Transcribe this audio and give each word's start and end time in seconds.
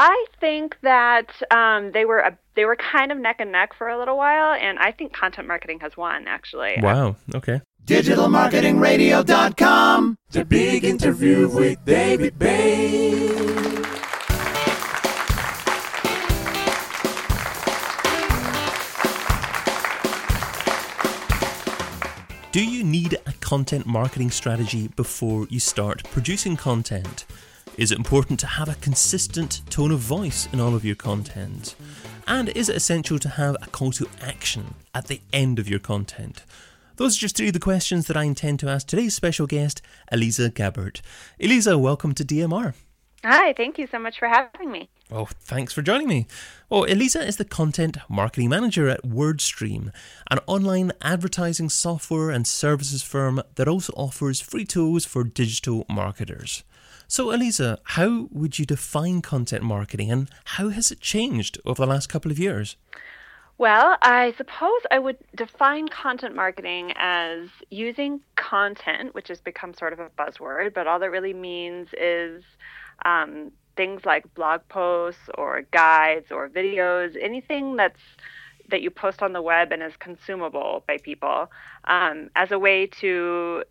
I 0.00 0.26
think 0.38 0.76
that 0.82 1.32
um, 1.50 1.90
they 1.90 2.04
were 2.04 2.20
a, 2.20 2.38
they 2.54 2.64
were 2.64 2.76
kind 2.76 3.10
of 3.10 3.18
neck 3.18 3.38
and 3.40 3.50
neck 3.50 3.74
for 3.74 3.88
a 3.88 3.98
little 3.98 4.16
while, 4.16 4.54
and 4.54 4.78
I 4.78 4.92
think 4.92 5.12
content 5.12 5.48
marketing 5.48 5.80
has 5.80 5.96
won. 5.96 6.28
Actually, 6.28 6.76
Wow. 6.80 7.16
Okay. 7.34 7.60
digitalmarketingradio.com. 7.84 10.16
The 10.30 10.44
big 10.44 10.84
interview 10.84 11.48
with 11.48 11.84
David 11.84 12.38
Bain. 12.38 13.86
Do 22.52 22.64
you 22.64 22.84
need 22.84 23.14
a 23.26 23.32
content 23.40 23.84
marketing 23.86 24.30
strategy 24.30 24.86
before 24.88 25.46
you 25.50 25.58
start 25.60 26.02
producing 26.12 26.56
content? 26.56 27.26
Is 27.78 27.92
it 27.92 27.98
important 27.98 28.40
to 28.40 28.46
have 28.48 28.68
a 28.68 28.74
consistent 28.80 29.62
tone 29.70 29.92
of 29.92 30.00
voice 30.00 30.48
in 30.52 30.58
all 30.58 30.74
of 30.74 30.84
your 30.84 30.96
content? 30.96 31.76
And 32.26 32.48
is 32.48 32.68
it 32.68 32.74
essential 32.74 33.20
to 33.20 33.28
have 33.28 33.56
a 33.62 33.68
call 33.68 33.92
to 33.92 34.08
action 34.20 34.74
at 34.96 35.06
the 35.06 35.20
end 35.32 35.60
of 35.60 35.68
your 35.68 35.78
content? 35.78 36.42
Those 36.96 37.16
are 37.16 37.20
just 37.20 37.36
three 37.36 37.46
of 37.46 37.52
the 37.52 37.60
questions 37.60 38.08
that 38.08 38.16
I 38.16 38.24
intend 38.24 38.58
to 38.60 38.68
ask 38.68 38.84
today's 38.84 39.14
special 39.14 39.46
guest, 39.46 39.80
Elisa 40.10 40.50
Gabbert. 40.50 41.02
Elisa, 41.38 41.78
welcome 41.78 42.14
to 42.14 42.24
DMR. 42.24 42.74
Hi, 43.22 43.52
thank 43.52 43.78
you 43.78 43.86
so 43.86 44.00
much 44.00 44.18
for 44.18 44.26
having 44.26 44.72
me. 44.72 44.90
Oh, 45.12 45.26
thanks 45.26 45.72
for 45.72 45.80
joining 45.80 46.08
me. 46.08 46.26
Well, 46.68 46.82
Elisa 46.82 47.24
is 47.24 47.36
the 47.36 47.44
content 47.44 47.96
marketing 48.08 48.48
manager 48.48 48.88
at 48.88 49.04
WordStream, 49.04 49.92
an 50.32 50.40
online 50.48 50.90
advertising 51.00 51.68
software 51.68 52.30
and 52.30 52.44
services 52.44 53.04
firm 53.04 53.40
that 53.54 53.68
also 53.68 53.92
offers 53.96 54.40
free 54.40 54.64
tools 54.64 55.04
for 55.04 55.22
digital 55.22 55.86
marketers. 55.88 56.64
So, 57.10 57.32
Elisa, 57.32 57.78
how 57.84 58.28
would 58.30 58.58
you 58.58 58.66
define 58.66 59.22
content 59.22 59.64
marketing 59.64 60.10
and 60.10 60.28
how 60.44 60.68
has 60.68 60.90
it 60.90 61.00
changed 61.00 61.58
over 61.64 61.82
the 61.82 61.90
last 61.90 62.08
couple 62.08 62.30
of 62.30 62.38
years? 62.38 62.76
Well, 63.56 63.96
I 64.02 64.34
suppose 64.36 64.82
I 64.90 64.98
would 64.98 65.16
define 65.34 65.88
content 65.88 66.36
marketing 66.36 66.92
as 66.96 67.48
using 67.70 68.20
content, 68.36 69.14
which 69.14 69.28
has 69.28 69.40
become 69.40 69.72
sort 69.72 69.94
of 69.94 70.00
a 70.00 70.10
buzzword, 70.10 70.74
but 70.74 70.86
all 70.86 70.98
that 70.98 71.10
really 71.10 71.32
means 71.32 71.88
is 71.98 72.44
um, 73.06 73.52
things 73.74 74.04
like 74.04 74.32
blog 74.34 74.60
posts 74.68 75.30
or 75.36 75.62
guides 75.72 76.30
or 76.30 76.50
videos, 76.50 77.16
anything 77.20 77.76
that's 77.76 78.00
that 78.68 78.82
you 78.82 78.90
post 78.90 79.22
on 79.22 79.32
the 79.32 79.40
web 79.40 79.72
and 79.72 79.82
is 79.82 79.96
consumable 79.98 80.84
by 80.86 80.98
people, 80.98 81.50
um, 81.84 82.28
as 82.36 82.52
a 82.52 82.58
way 82.58 82.86
to 82.86 83.64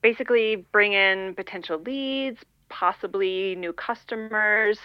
basically 0.00 0.56
bring 0.56 0.94
in 0.94 1.34
potential 1.34 1.78
leads, 1.78 2.40
possibly 2.72 3.54
new 3.54 3.72
customers, 3.72 4.78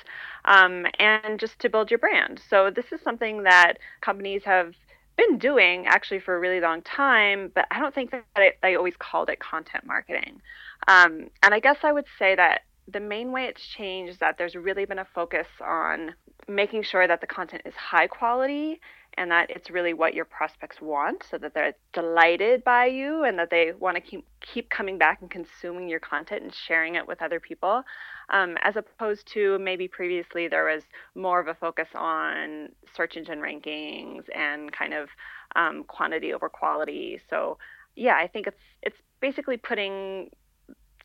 um, 0.45 0.85
and 0.99 1.39
just 1.39 1.57
to 1.59 1.69
build 1.69 1.89
your 1.89 1.97
brand. 1.97 2.41
So 2.49 2.69
this 2.69 2.91
is 2.91 2.99
something 3.01 3.43
that 3.43 3.79
companies 4.01 4.43
have 4.43 4.73
been 5.17 5.37
doing 5.37 5.87
actually 5.87 6.19
for 6.19 6.35
a 6.35 6.39
really 6.39 6.59
long 6.59 6.81
time, 6.81 7.51
but 7.55 7.65
I 7.71 7.79
don't 7.79 7.95
think 7.95 8.11
that 8.11 8.23
they 8.61 8.75
always 8.75 8.97
called 8.99 9.29
it 9.29 9.39
content 9.39 9.85
marketing. 9.85 10.41
Um, 10.87 11.29
and 11.41 11.53
I 11.53 11.59
guess 11.59 11.77
I 11.83 11.91
would 11.91 12.05
say 12.19 12.35
that 12.35 12.61
the 12.87 12.99
main 12.99 13.31
way 13.31 13.45
it's 13.45 13.65
changed 13.65 14.11
is 14.11 14.17
that 14.19 14.37
there's 14.37 14.55
really 14.55 14.85
been 14.85 14.99
a 14.99 15.07
focus 15.15 15.47
on 15.61 16.13
making 16.47 16.83
sure 16.83 17.07
that 17.07 17.21
the 17.21 17.27
content 17.27 17.63
is 17.65 17.73
high 17.73 18.07
quality 18.07 18.79
and 19.17 19.31
that 19.31 19.49
it's 19.49 19.69
really 19.69 19.93
what 19.93 20.13
your 20.13 20.25
prospects 20.25 20.79
want 20.81 21.23
so 21.29 21.37
that 21.37 21.53
they're 21.53 21.73
delighted 21.93 22.63
by 22.63 22.85
you 22.85 23.23
and 23.23 23.37
that 23.39 23.49
they 23.49 23.73
want 23.79 23.95
to 23.95 24.01
keep 24.01 24.25
keep 24.41 24.69
coming 24.69 24.97
back 24.97 25.21
and 25.21 25.31
consuming 25.31 25.89
your 25.89 25.99
content 25.99 26.43
and 26.43 26.53
sharing 26.53 26.95
it 26.95 27.07
with 27.07 27.21
other 27.21 27.39
people 27.39 27.83
um, 28.29 28.57
as 28.61 28.75
opposed 28.75 29.27
to 29.27 29.57
maybe 29.59 29.87
previously 29.87 30.47
there 30.47 30.65
was 30.65 30.83
more 31.15 31.39
of 31.39 31.47
a 31.47 31.53
focus 31.53 31.87
on 31.95 32.69
search 32.95 33.17
engine 33.17 33.39
rankings 33.39 34.23
and 34.35 34.71
kind 34.71 34.93
of 34.93 35.09
um, 35.55 35.83
quantity 35.85 36.33
over 36.33 36.49
quality 36.49 37.19
so 37.29 37.57
yeah 37.95 38.15
i 38.15 38.27
think 38.27 38.47
it's 38.47 38.61
it's 38.81 38.97
basically 39.19 39.57
putting 39.57 40.29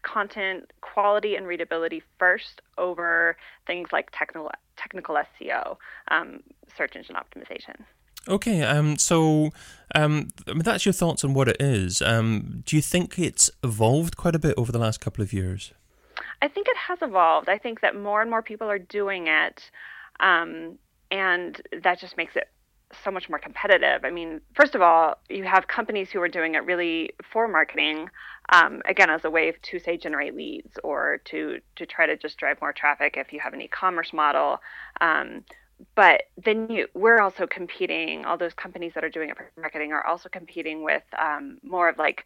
content 0.02 0.70
quality 0.80 1.36
and 1.36 1.46
readability 1.46 2.02
first 2.18 2.60
over 2.76 3.36
things 3.66 3.88
like 3.92 4.08
technical 4.12 4.50
technical 4.76 5.16
SEO, 5.16 5.76
um, 6.08 6.40
search 6.76 6.96
engine 6.96 7.16
optimization. 7.16 7.76
Okay, 8.28 8.62
um, 8.62 8.96
so 8.96 9.50
um, 9.94 10.28
I 10.46 10.52
mean, 10.52 10.62
that's 10.62 10.86
your 10.86 10.92
thoughts 10.92 11.24
on 11.24 11.34
what 11.34 11.48
it 11.48 11.56
is. 11.60 12.02
Um, 12.02 12.62
do 12.64 12.76
you 12.76 12.82
think 12.82 13.18
it's 13.18 13.50
evolved 13.62 14.16
quite 14.16 14.34
a 14.34 14.38
bit 14.38 14.54
over 14.56 14.72
the 14.72 14.78
last 14.78 15.00
couple 15.00 15.22
of 15.22 15.32
years? 15.32 15.72
I 16.40 16.48
think 16.48 16.66
it 16.68 16.76
has 16.76 17.00
evolved. 17.02 17.48
I 17.48 17.58
think 17.58 17.80
that 17.80 17.96
more 17.96 18.20
and 18.20 18.30
more 18.30 18.42
people 18.42 18.68
are 18.68 18.78
doing 18.78 19.26
it, 19.26 19.70
um, 20.20 20.78
and 21.10 21.60
that 21.82 22.00
just 22.00 22.16
makes 22.16 22.36
it 22.36 22.48
so 23.04 23.10
much 23.10 23.28
more 23.28 23.38
competitive. 23.38 24.04
I 24.04 24.10
mean, 24.10 24.40
first 24.54 24.74
of 24.74 24.82
all, 24.82 25.16
you 25.28 25.44
have 25.44 25.66
companies 25.66 26.10
who 26.10 26.20
are 26.20 26.28
doing 26.28 26.54
it 26.54 26.64
really 26.64 27.10
for 27.32 27.48
marketing, 27.48 28.10
um, 28.52 28.82
again, 28.86 29.08
as 29.08 29.24
a 29.24 29.30
way 29.30 29.52
to 29.52 29.78
say 29.78 29.96
generate 29.96 30.34
leads 30.34 30.78
or 30.84 31.20
to 31.26 31.58
to 31.76 31.86
try 31.86 32.06
to 32.06 32.16
just 32.16 32.38
drive 32.38 32.60
more 32.60 32.72
traffic 32.72 33.16
if 33.16 33.32
you 33.32 33.40
have 33.40 33.54
an 33.54 33.60
e-commerce 33.60 34.12
model. 34.12 34.58
Um, 35.00 35.44
but 35.94 36.22
then 36.42 36.68
you, 36.70 36.86
we're 36.94 37.20
also 37.20 37.46
competing. 37.46 38.24
All 38.24 38.36
those 38.38 38.54
companies 38.54 38.92
that 38.94 39.04
are 39.04 39.10
doing 39.10 39.30
it 39.30 39.36
for 39.36 39.50
marketing 39.60 39.92
are 39.92 40.06
also 40.06 40.28
competing 40.28 40.82
with 40.82 41.02
um, 41.18 41.58
more 41.62 41.88
of 41.88 41.98
like 41.98 42.24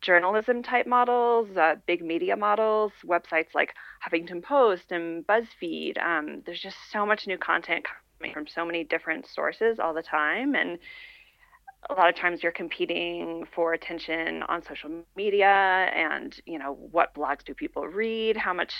journalism 0.00 0.62
type 0.62 0.86
models, 0.86 1.56
uh, 1.56 1.76
big 1.86 2.02
media 2.02 2.36
models, 2.36 2.92
websites 3.04 3.54
like 3.54 3.74
Huffington 4.04 4.42
Post 4.42 4.90
and 4.90 5.26
BuzzFeed. 5.26 6.02
Um, 6.02 6.42
there's 6.44 6.60
just 6.60 6.76
so 6.90 7.06
much 7.06 7.26
new 7.26 7.38
content 7.38 7.86
coming 8.18 8.32
from 8.32 8.46
so 8.46 8.64
many 8.64 8.84
different 8.84 9.26
sources 9.26 9.78
all 9.78 9.94
the 9.94 10.02
time, 10.02 10.54
and 10.54 10.78
a 11.90 11.94
lot 11.94 12.08
of 12.08 12.16
times 12.16 12.42
you're 12.42 12.52
competing 12.52 13.44
for 13.54 13.72
attention 13.74 14.42
on 14.44 14.62
social 14.62 14.90
media 15.16 15.46
and 15.46 16.34
you 16.46 16.58
know 16.58 16.72
what 16.90 17.14
blogs 17.14 17.44
do 17.44 17.54
people 17.54 17.86
read? 17.86 18.36
How 18.36 18.52
much 18.54 18.72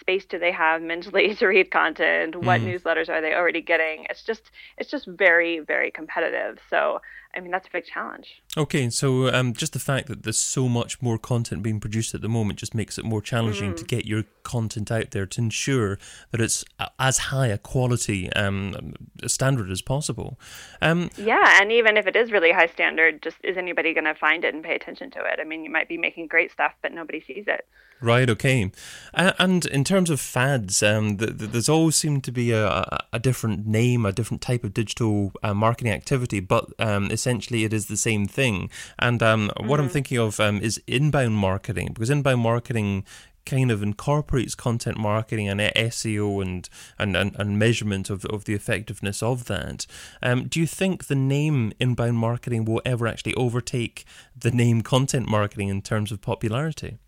space 0.00 0.24
do 0.26 0.38
they 0.38 0.52
have 0.52 0.80
mentally 0.82 1.34
to 1.36 1.46
read 1.46 1.70
content? 1.70 2.36
What 2.36 2.60
Mm. 2.60 2.64
newsletters 2.64 3.08
are 3.08 3.20
they 3.20 3.34
already 3.34 3.62
getting? 3.62 4.06
It's 4.10 4.22
just 4.24 4.50
it's 4.78 4.90
just 4.90 5.06
very 5.06 5.60
very 5.60 5.90
competitive. 5.90 6.58
So 6.70 7.00
i 7.34 7.40
mean 7.40 7.50
that's 7.50 7.68
a 7.68 7.70
big 7.70 7.84
challenge. 7.84 8.42
Okay, 8.56 8.90
so 8.90 9.32
um, 9.32 9.52
just 9.52 9.72
the 9.72 9.78
fact 9.78 10.08
that 10.08 10.22
there's 10.22 10.38
so 10.38 10.68
much 10.68 11.00
more 11.00 11.18
content 11.18 11.62
being 11.62 11.80
produced 11.80 12.14
at 12.14 12.20
the 12.20 12.28
moment 12.28 12.58
just 12.58 12.74
makes 12.74 12.98
it 12.98 13.04
more 13.04 13.22
challenging 13.22 13.74
to 13.74 13.84
get 13.84 14.04
your 14.04 14.24
content 14.42 14.90
out 14.90 15.12
there 15.12 15.26
to 15.26 15.40
ensure 15.40 15.98
that 16.30 16.40
it's 16.40 16.64
as 16.98 17.18
high 17.18 17.46
a 17.46 17.58
quality 17.58 18.32
um, 18.34 18.94
standard 19.26 19.70
as 19.70 19.80
possible. 19.80 20.38
Um, 20.80 21.10
yeah 21.16 21.58
and 21.60 21.72
even 21.72 21.96
if 21.96 22.06
it 22.06 22.16
is 22.16 22.30
really 22.30 22.52
high 22.52 22.66
standard 22.66 23.22
just 23.22 23.36
is 23.42 23.56
anybody 23.56 23.94
going 23.94 24.04
to 24.04 24.14
find 24.14 24.44
it 24.44 24.54
and 24.54 24.62
pay 24.62 24.74
attention 24.74 25.10
to 25.12 25.20
it? 25.20 25.38
I 25.40 25.44
mean 25.44 25.64
you 25.64 25.70
might 25.70 25.88
be 25.88 25.96
making 25.96 26.26
great 26.26 26.52
stuff 26.52 26.72
but 26.82 26.92
nobody 26.92 27.20
sees 27.20 27.44
it 27.46 27.66
Right. 28.02 28.28
Okay. 28.28 28.72
Uh, 29.14 29.32
and 29.38 29.64
in 29.66 29.84
terms 29.84 30.10
of 30.10 30.20
fads, 30.20 30.82
um, 30.82 31.18
th- 31.18 31.38
th- 31.38 31.50
there's 31.52 31.68
always 31.68 31.94
seemed 31.94 32.24
to 32.24 32.32
be 32.32 32.50
a, 32.50 32.66
a- 33.12 33.20
different 33.20 33.64
name, 33.64 34.04
a 34.04 34.10
different 34.10 34.40
type 34.42 34.64
of 34.64 34.74
digital 34.74 35.32
uh, 35.44 35.54
marketing 35.54 35.92
activity, 35.92 36.40
but 36.40 36.66
um, 36.80 37.12
essentially 37.12 37.62
it 37.62 37.72
is 37.72 37.86
the 37.86 37.96
same 37.96 38.26
thing. 38.26 38.68
And 38.98 39.22
um, 39.22 39.52
what 39.60 39.78
I'm 39.78 39.88
thinking 39.88 40.18
of 40.18 40.40
um, 40.40 40.58
is 40.60 40.82
inbound 40.88 41.36
marketing, 41.36 41.92
because 41.94 42.10
inbound 42.10 42.40
marketing 42.40 43.04
kind 43.46 43.70
of 43.70 43.82
incorporates 43.84 44.56
content 44.56 44.98
marketing 44.98 45.48
and 45.48 45.60
SEO 45.60 46.42
and 46.42 46.68
and, 46.98 47.16
and, 47.16 47.36
and 47.38 47.58
measurement 47.58 48.10
of, 48.10 48.24
of 48.26 48.46
the 48.46 48.54
effectiveness 48.54 49.22
of 49.22 49.44
that. 49.44 49.86
Um, 50.20 50.48
do 50.48 50.58
you 50.58 50.66
think 50.66 51.06
the 51.06 51.14
name 51.14 51.72
inbound 51.78 52.16
marketing 52.18 52.64
will 52.64 52.82
ever 52.84 53.06
actually 53.06 53.34
overtake 53.34 54.04
the 54.36 54.50
name 54.50 54.82
content 54.82 55.28
marketing 55.28 55.68
in 55.68 55.82
terms 55.82 56.10
of 56.10 56.20
popularity? 56.20 56.98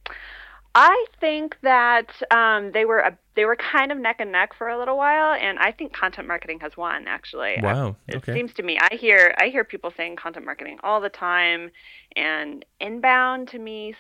I 0.75 1.07
think 1.21 1.57
that 1.63 2.11
um, 2.33 2.73
they 2.73 2.85
were 2.85 2.99
a, 2.99 3.17
they 3.37 3.45
were 3.45 3.57
kind 3.57 3.93
of 3.93 3.99
neck 3.99 4.17
and 4.19 4.33
neck 4.33 4.55
for 4.59 4.69
a 4.69 4.79
little 4.79 4.97
while, 4.97 5.33
and 5.35 5.59
I 5.59 5.71
think 5.71 5.93
content 5.93 6.27
marketing 6.27 6.61
has 6.61 6.77
won. 6.77 7.07
Actually, 7.07 7.63
Wow, 7.63 7.97
it 8.09 8.17
okay. 8.17 8.33
seems 8.33 8.53
to 8.55 8.63
me. 8.63 8.79
I 8.81 8.97
hear 8.97 9.35
I 9.39 9.49
hear 9.49 9.63
people 9.65 9.93
saying 9.97 10.17
content 10.17 10.45
marketing 10.47 10.79
all 10.83 11.01
the 11.01 11.09
time, 11.11 11.71
and 12.17 12.65
inbound 12.81 13.49
to 13.49 13.59
me 13.59 13.95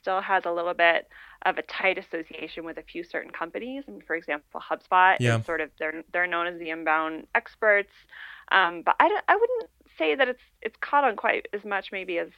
still 0.00 0.20
has 0.20 0.44
a 0.46 0.52
little 0.52 0.74
bit 0.74 1.08
of 1.44 1.58
a 1.58 1.62
tight 1.62 1.98
association 1.98 2.64
with 2.64 2.78
a 2.78 2.82
few 2.82 3.02
certain 3.02 3.32
companies. 3.32 3.82
And 3.88 4.02
for 4.04 4.14
example, 4.14 4.60
HubSpot 4.60 5.16
Yeah. 5.18 5.36
is 5.38 5.44
sort 5.44 5.60
of 5.60 5.70
they're 5.80 6.04
they're 6.12 6.28
known 6.28 6.46
as 6.46 6.58
the 6.60 6.70
inbound 6.70 7.26
experts, 7.34 7.92
um, 8.52 8.82
but 8.86 8.94
I, 9.00 9.08
don't- 9.08 9.24
I 9.28 9.34
wouldn't 9.36 9.70
say 9.98 10.14
that 10.14 10.28
it's 10.28 10.42
it's 10.62 10.76
caught 10.80 11.02
on 11.04 11.16
quite 11.16 11.48
as 11.52 11.64
much 11.64 11.88
maybe 11.90 12.18
as 12.18 12.28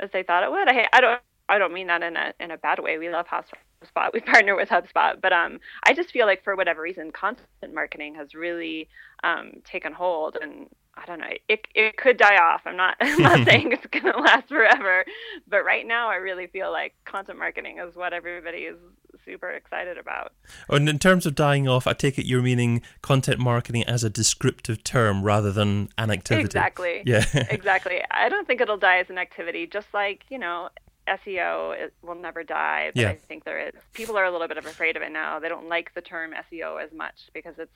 as 0.00 0.10
they 0.12 0.22
thought 0.22 0.42
it 0.42 0.50
would. 0.50 0.68
I 0.68 0.88
I 0.92 1.00
don't 1.00 1.20
I 1.48 1.58
don't 1.58 1.72
mean 1.72 1.86
that 1.88 2.02
in 2.02 2.16
a 2.16 2.32
in 2.40 2.50
a 2.50 2.56
bad 2.56 2.78
way. 2.80 2.98
We 2.98 3.10
love 3.10 3.26
HubSpot. 3.26 3.52
We 4.12 4.20
partner 4.20 4.56
with 4.56 4.70
HubSpot, 4.70 5.20
but 5.20 5.32
um, 5.32 5.60
I 5.84 5.94
just 5.94 6.10
feel 6.10 6.26
like 6.26 6.42
for 6.42 6.56
whatever 6.56 6.82
reason, 6.82 7.12
content 7.12 7.72
marketing 7.72 8.16
has 8.16 8.34
really 8.34 8.88
um, 9.22 9.52
taken 9.64 9.92
hold, 9.92 10.36
and 10.42 10.66
I 10.96 11.06
don't 11.06 11.20
know. 11.20 11.30
It 11.48 11.66
it 11.74 11.96
could 11.96 12.16
die 12.16 12.36
off. 12.36 12.62
I'm 12.66 12.76
not 12.76 12.96
I'm 13.00 13.22
not 13.22 13.44
saying 13.46 13.72
it's 13.72 13.86
gonna 13.86 14.18
last 14.18 14.48
forever, 14.48 15.04
but 15.46 15.64
right 15.64 15.86
now 15.86 16.08
I 16.08 16.16
really 16.16 16.48
feel 16.48 16.72
like 16.72 16.94
content 17.04 17.38
marketing 17.38 17.78
is 17.78 17.94
what 17.94 18.12
everybody 18.12 18.58
is 18.58 18.78
super 19.24 19.50
excited 19.50 19.98
about. 19.98 20.32
And 20.68 20.88
in 20.88 20.98
terms 20.98 21.26
of 21.26 21.34
dying 21.34 21.68
off, 21.68 21.86
I 21.86 21.92
take 21.92 22.18
it 22.18 22.26
you're 22.26 22.42
meaning 22.42 22.82
content 23.02 23.38
marketing 23.38 23.84
as 23.84 24.02
a 24.02 24.10
descriptive 24.10 24.82
term 24.82 25.22
rather 25.22 25.52
than 25.52 25.88
an 25.98 26.10
activity. 26.10 26.46
Exactly. 26.46 27.02
Yeah. 27.04 27.24
exactly. 27.50 28.00
I 28.10 28.28
don't 28.28 28.46
think 28.46 28.60
it'll 28.60 28.78
die 28.78 28.98
as 28.98 29.10
an 29.10 29.18
activity, 29.18 29.66
just 29.66 29.88
like, 29.92 30.24
you 30.30 30.38
know, 30.38 30.70
SEO 31.08 31.78
it 31.78 31.94
will 32.02 32.14
never 32.14 32.42
die, 32.44 32.90
but 32.94 33.00
yeah. 33.00 33.10
I 33.10 33.16
think 33.16 33.44
there 33.44 33.60
is. 33.68 33.74
People 33.92 34.16
are 34.16 34.24
a 34.24 34.30
little 34.30 34.48
bit 34.48 34.58
of 34.58 34.66
afraid 34.66 34.96
of 34.96 35.02
it 35.02 35.12
now. 35.12 35.38
They 35.38 35.48
don't 35.48 35.68
like 35.68 35.94
the 35.94 36.00
term 36.00 36.32
SEO 36.52 36.82
as 36.82 36.92
much 36.92 37.30
because 37.32 37.54
it's 37.58 37.72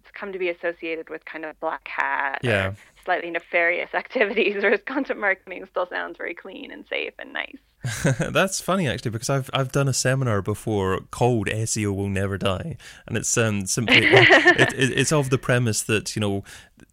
it's 0.00 0.10
come 0.12 0.32
to 0.32 0.38
be 0.38 0.50
associated 0.50 1.08
with 1.08 1.24
kind 1.24 1.44
of 1.44 1.58
black 1.60 1.88
hat 1.88 2.40
yeah. 2.42 2.74
Slightly 3.04 3.30
nefarious 3.30 3.90
activities, 3.94 4.56
whereas 4.62 4.80
content 4.86 5.20
marketing 5.20 5.64
still 5.70 5.86
sounds 5.88 6.16
very 6.16 6.34
clean 6.34 6.70
and 6.70 6.84
safe 6.86 7.14
and 7.18 7.32
nice. 7.32 7.58
That's 8.18 8.62
funny 8.62 8.88
actually 8.88 9.10
because 9.10 9.28
I've 9.28 9.50
I've 9.52 9.70
done 9.70 9.88
a 9.88 9.92
seminar 9.92 10.40
before 10.40 11.00
called 11.10 11.48
SEO 11.48 11.94
will 11.94 12.08
never 12.08 12.38
die, 12.38 12.78
and 13.06 13.16
it's 13.16 13.36
um 13.36 13.66
simply 13.66 13.98
it, 14.06 14.72
it, 14.72 14.98
it's 14.98 15.12
of 15.12 15.28
the 15.28 15.36
premise 15.36 15.82
that 15.82 16.16
you 16.16 16.20
know 16.20 16.44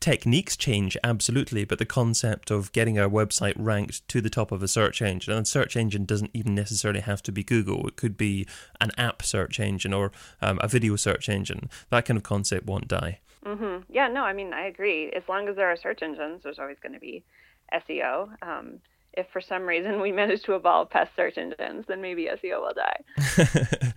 techniques 0.02 0.58
change 0.58 0.98
absolutely, 1.02 1.64
but 1.64 1.80
the 1.80 1.86
concept 1.86 2.52
of 2.52 2.74
getting 2.74 2.98
a 2.98 3.10
website 3.10 3.54
ranked 3.56 4.06
to 4.10 4.20
the 4.20 4.30
top 4.30 4.52
of 4.52 4.62
a 4.62 4.68
search 4.68 5.02
engine, 5.02 5.34
and 5.34 5.44
a 5.44 5.50
search 5.50 5.78
engine 5.78 6.04
doesn't 6.04 6.32
even 6.34 6.54
necessarily 6.54 7.00
have 7.00 7.24
to 7.24 7.32
be 7.32 7.44
Google. 7.44 7.88
It 7.88 7.96
could 7.96 8.18
be 8.18 8.46
an 8.82 8.92
app 8.98 9.22
search 9.24 9.62
engine 9.62 9.94
or 9.94 10.12
um, 10.42 10.60
a 10.62 10.68
video 10.68 10.98
search 10.98 11.30
engine. 11.30 11.70
That 11.90 12.04
kind 12.04 12.18
of 12.18 12.24
concept 12.24 12.66
won't 12.66 12.90
die. 12.90 13.20
Mm-hmm. 13.46 13.84
Yeah, 13.90 14.08
no, 14.08 14.24
I 14.24 14.34
mean 14.34 14.54
I 14.54 14.66
agree. 14.66 15.12
As 15.12 15.24
long 15.28 15.48
as 15.48 15.56
there 15.56 15.68
are 15.68 15.78
search 15.78 16.02
engines, 16.02 16.42
there's 16.44 16.60
always 16.60 16.78
going 16.82 16.94
to 16.94 17.00
be 17.00 17.24
SEO. 17.74 18.30
Um, 18.42 18.80
if 19.14 19.28
for 19.34 19.42
some 19.42 19.64
reason 19.64 20.00
we 20.00 20.12
manage 20.22 20.44
to 20.44 20.56
evolve 20.56 20.90
past 20.90 21.12
search 21.16 21.38
engines, 21.38 21.86
then 21.88 22.02
maybe 22.02 22.30
SEO 22.44 22.62
will 22.62 22.74
die. 22.74 23.94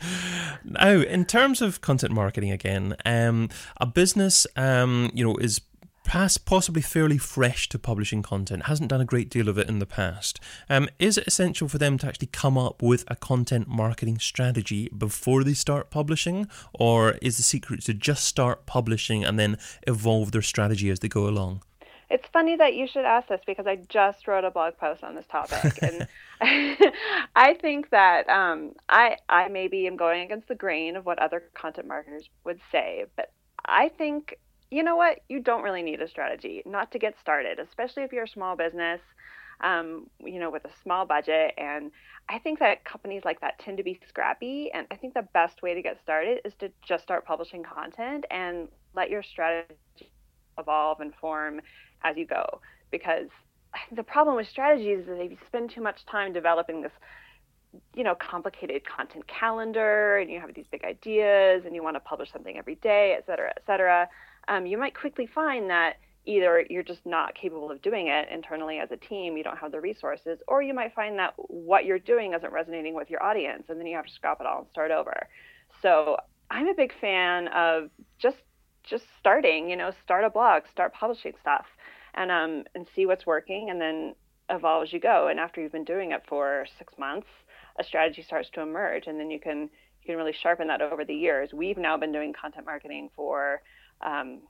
now, 0.64 0.91
in 0.91 1.25
terms 1.25 1.62
of 1.62 1.81
content 1.81 2.12
marketing, 2.12 2.50
again, 2.50 2.96
um, 3.05 3.49
a 3.81 3.87
business, 3.87 4.46
um, 4.56 5.11
you 5.14 5.25
know, 5.25 5.37
is 5.37 5.61
possibly 6.05 6.83
fairly 6.83 7.19
fresh 7.19 7.69
to 7.71 7.79
publishing 7.79 8.23
content, 8.23 8.65
hasn't 8.65 8.91
done 8.91 9.01
a 9.01 9.05
great 9.05 9.29
deal 9.29 9.49
of 9.49 9.59
it 9.59 9.69
in 9.69 9.79
the 9.79 9.87
past. 9.87 10.39
Um, 10.69 10.89
is 10.99 11.19
it 11.19 11.27
essential 11.27 11.69
for 11.69 11.79
them 11.79 11.99
to 11.99 12.06
actually 12.06 12.29
come 12.29 12.56
up 12.56 12.83
with 12.83 13.05
a 13.09 13.17
content 13.17 13.69
marketing 13.69 14.19
strategy 14.19 14.89
before 14.97 15.43
they 15.43 15.55
start 15.55 15.91
publishing, 15.91 16.49
or 16.73 17.12
is 17.23 17.37
the 17.37 17.43
secret 17.43 17.83
to 17.83 17.95
just 17.95 18.25
start 18.25 18.67
publishing 18.67 19.25
and 19.25 19.39
then 19.39 19.59
evolve 19.87 20.33
their 20.33 20.43
strategy 20.43 20.91
as 20.91 21.01
they 21.01 21.09
go 21.09 21.27
along? 21.27 21.62
It's 22.11 22.29
funny 22.33 22.55
that 22.56 22.75
you 22.75 22.87
should 22.87 23.06
ask 23.06 23.29
this 23.29 23.41
because 23.47 23.67
I 23.67 23.77
just 23.89 24.29
wrote 24.29 24.45
a 24.45 24.51
blog 24.51 24.77
post 24.77 25.03
on 25.03 25.15
this 25.15 25.27
topic, 25.27 25.83
and 25.83 26.06
I 27.35 27.55
think 27.55 27.91
that 27.91 28.29
um, 28.29 28.73
I 28.89 29.17
I 29.29 29.49
maybe 29.49 29.87
am 29.87 29.97
going 29.97 30.23
against 30.23 30.49
the 30.49 30.55
grain 30.55 30.97
of 30.97 31.06
what 31.06 31.19
other 31.19 31.43
content 31.55 31.89
marketers 31.89 32.29
would 32.45 32.61
say, 32.71 33.06
but 33.17 33.33
I 33.65 33.89
think 33.89 34.39
you 34.75 34.82
know 34.82 34.97
what 34.97 35.21
you 35.29 35.41
don't 35.41 35.62
really 35.62 35.82
need 35.82 36.00
a 36.00 36.09
strategy 36.09 36.62
not 36.67 36.91
to 36.93 36.99
get 36.99 37.15
started, 37.21 37.61
especially 37.61 38.03
if 38.03 38.12
you're 38.12 38.25
a 38.25 38.29
small 38.29 38.56
business, 38.56 39.00
um, 39.62 40.09
you 40.19 40.41
know, 40.41 40.50
with 40.50 40.65
a 40.65 40.71
small 40.82 41.06
budget. 41.06 41.55
And 41.56 41.93
I 42.29 42.38
think 42.41 42.59
that 42.59 42.85
companies 42.85 43.23
like 43.25 43.41
that 43.41 43.59
tend 43.61 43.76
to 43.76 43.85
be 43.85 44.00
scrappy, 44.09 44.71
and 44.75 44.87
I 44.91 44.97
think 44.97 45.15
the 45.15 45.29
best 45.32 45.62
way 45.62 45.75
to 45.75 45.82
get 45.82 46.00
started 46.03 46.41
is 46.44 46.55
to 46.59 46.73
just 46.87 47.05
start 47.05 47.25
publishing 47.25 47.62
content 47.62 48.25
and 48.31 48.69
let 48.97 49.11
your 49.11 49.23
strategy 49.23 49.76
evolve 50.59 51.00
and 51.00 51.15
form 51.20 51.61
as 52.03 52.17
you 52.17 52.27
go 52.27 52.61
because 52.91 53.29
the 53.93 54.03
problem 54.03 54.37
with 54.37 54.49
strategies 54.49 55.00
is 55.00 55.06
that 55.06 55.20
if 55.20 55.31
you 55.31 55.37
spend 55.47 55.70
too 55.70 55.81
much 55.81 56.06
time 56.06 56.32
developing 56.32 56.82
this 56.82 56.93
you 57.94 58.05
know 58.05 58.15
complicated 58.15 58.82
content 58.87 59.27
calendar 59.27 60.19
and 60.19 60.31
you 60.31 60.38
have 60.38 60.55
these 60.55 60.67
big 60.70 60.85
ideas 60.85 61.65
and 61.67 61.75
you 61.75 61.82
want 61.82 61.97
to 61.97 62.00
publish 62.00 62.31
something 62.32 62.56
every 62.56 62.77
day 62.77 63.17
et 63.19 63.25
cetera 63.27 63.50
et 63.56 63.62
cetera 63.67 64.09
um, 64.49 64.67
you 64.67 64.79
might 64.79 64.94
quickly 64.94 65.26
find 65.26 65.70
that 65.70 65.96
either 66.26 66.64
you're 66.70 66.82
just 66.82 67.05
not 67.05 67.35
capable 67.35 67.70
of 67.70 67.82
doing 67.82 68.08
it 68.08 68.29
internally 68.31 68.79
as 68.79 68.91
a 68.91 68.96
team 68.96 69.37
you 69.37 69.44
don't 69.44 69.58
have 69.58 69.73
the 69.73 69.81
resources 69.81 70.38
or 70.49 70.62
you 70.62 70.73
might 70.73 70.94
find 70.94 71.19
that 71.19 71.35
what 71.37 71.85
you're 71.85 71.99
doing 71.99 72.32
isn't 72.35 72.52
resonating 72.52 72.94
with 72.94 73.11
your 73.11 73.23
audience 73.23 73.64
and 73.69 73.79
then 73.79 73.87
you 73.87 73.96
have 73.96 74.06
to 74.06 74.12
scrap 74.12 74.41
it 74.41 74.46
all 74.46 74.61
and 74.61 74.69
start 74.70 74.91
over. 74.91 75.26
So 75.82 76.17
i'm 76.50 76.69
a 76.69 76.75
big 76.75 76.93
fan 77.00 77.49
of 77.49 77.91
just 78.19 78.37
just 78.82 79.05
starting 79.19 79.70
you 79.70 79.76
know 79.76 79.91
start 80.02 80.25
a 80.25 80.31
blog 80.31 80.62
start 80.70 80.93
publishing 80.93 81.32
stuff 81.41 81.64
and 82.14 82.31
um 82.31 82.64
and 82.75 82.87
see 82.94 83.06
what's 83.06 83.25
working 83.26 83.70
and 83.70 83.81
then 83.81 84.14
evolve 84.50 84.82
as 84.85 84.93
you 84.93 85.00
go. 85.00 85.29
And 85.29 85.41
after 85.41 85.61
you've 85.61 85.73
been 85.73 85.85
doing 85.85 86.12
it 86.12 86.23
for 86.29 86.67
six 86.79 86.94
months 86.99 87.29
a 87.79 87.85
strategy 87.85 88.23
starts 88.23 88.50
to 88.55 88.61
emerge 88.61 89.06
and 89.06 89.19
then 89.19 89.31
you 89.31 89.41
can 89.41 89.62
you 89.62 90.06
can 90.06 90.17
really 90.17 90.35
sharpen 90.35 90.69
that 90.69 90.82
over 90.82 91.05
the 91.05 91.14
years. 91.14 91.52
We've 91.55 91.79
now 91.79 91.96
been 91.96 92.12
doing 92.12 92.35
content 92.38 92.67
marketing 92.67 93.08
for 93.17 93.62
um, 94.05 94.41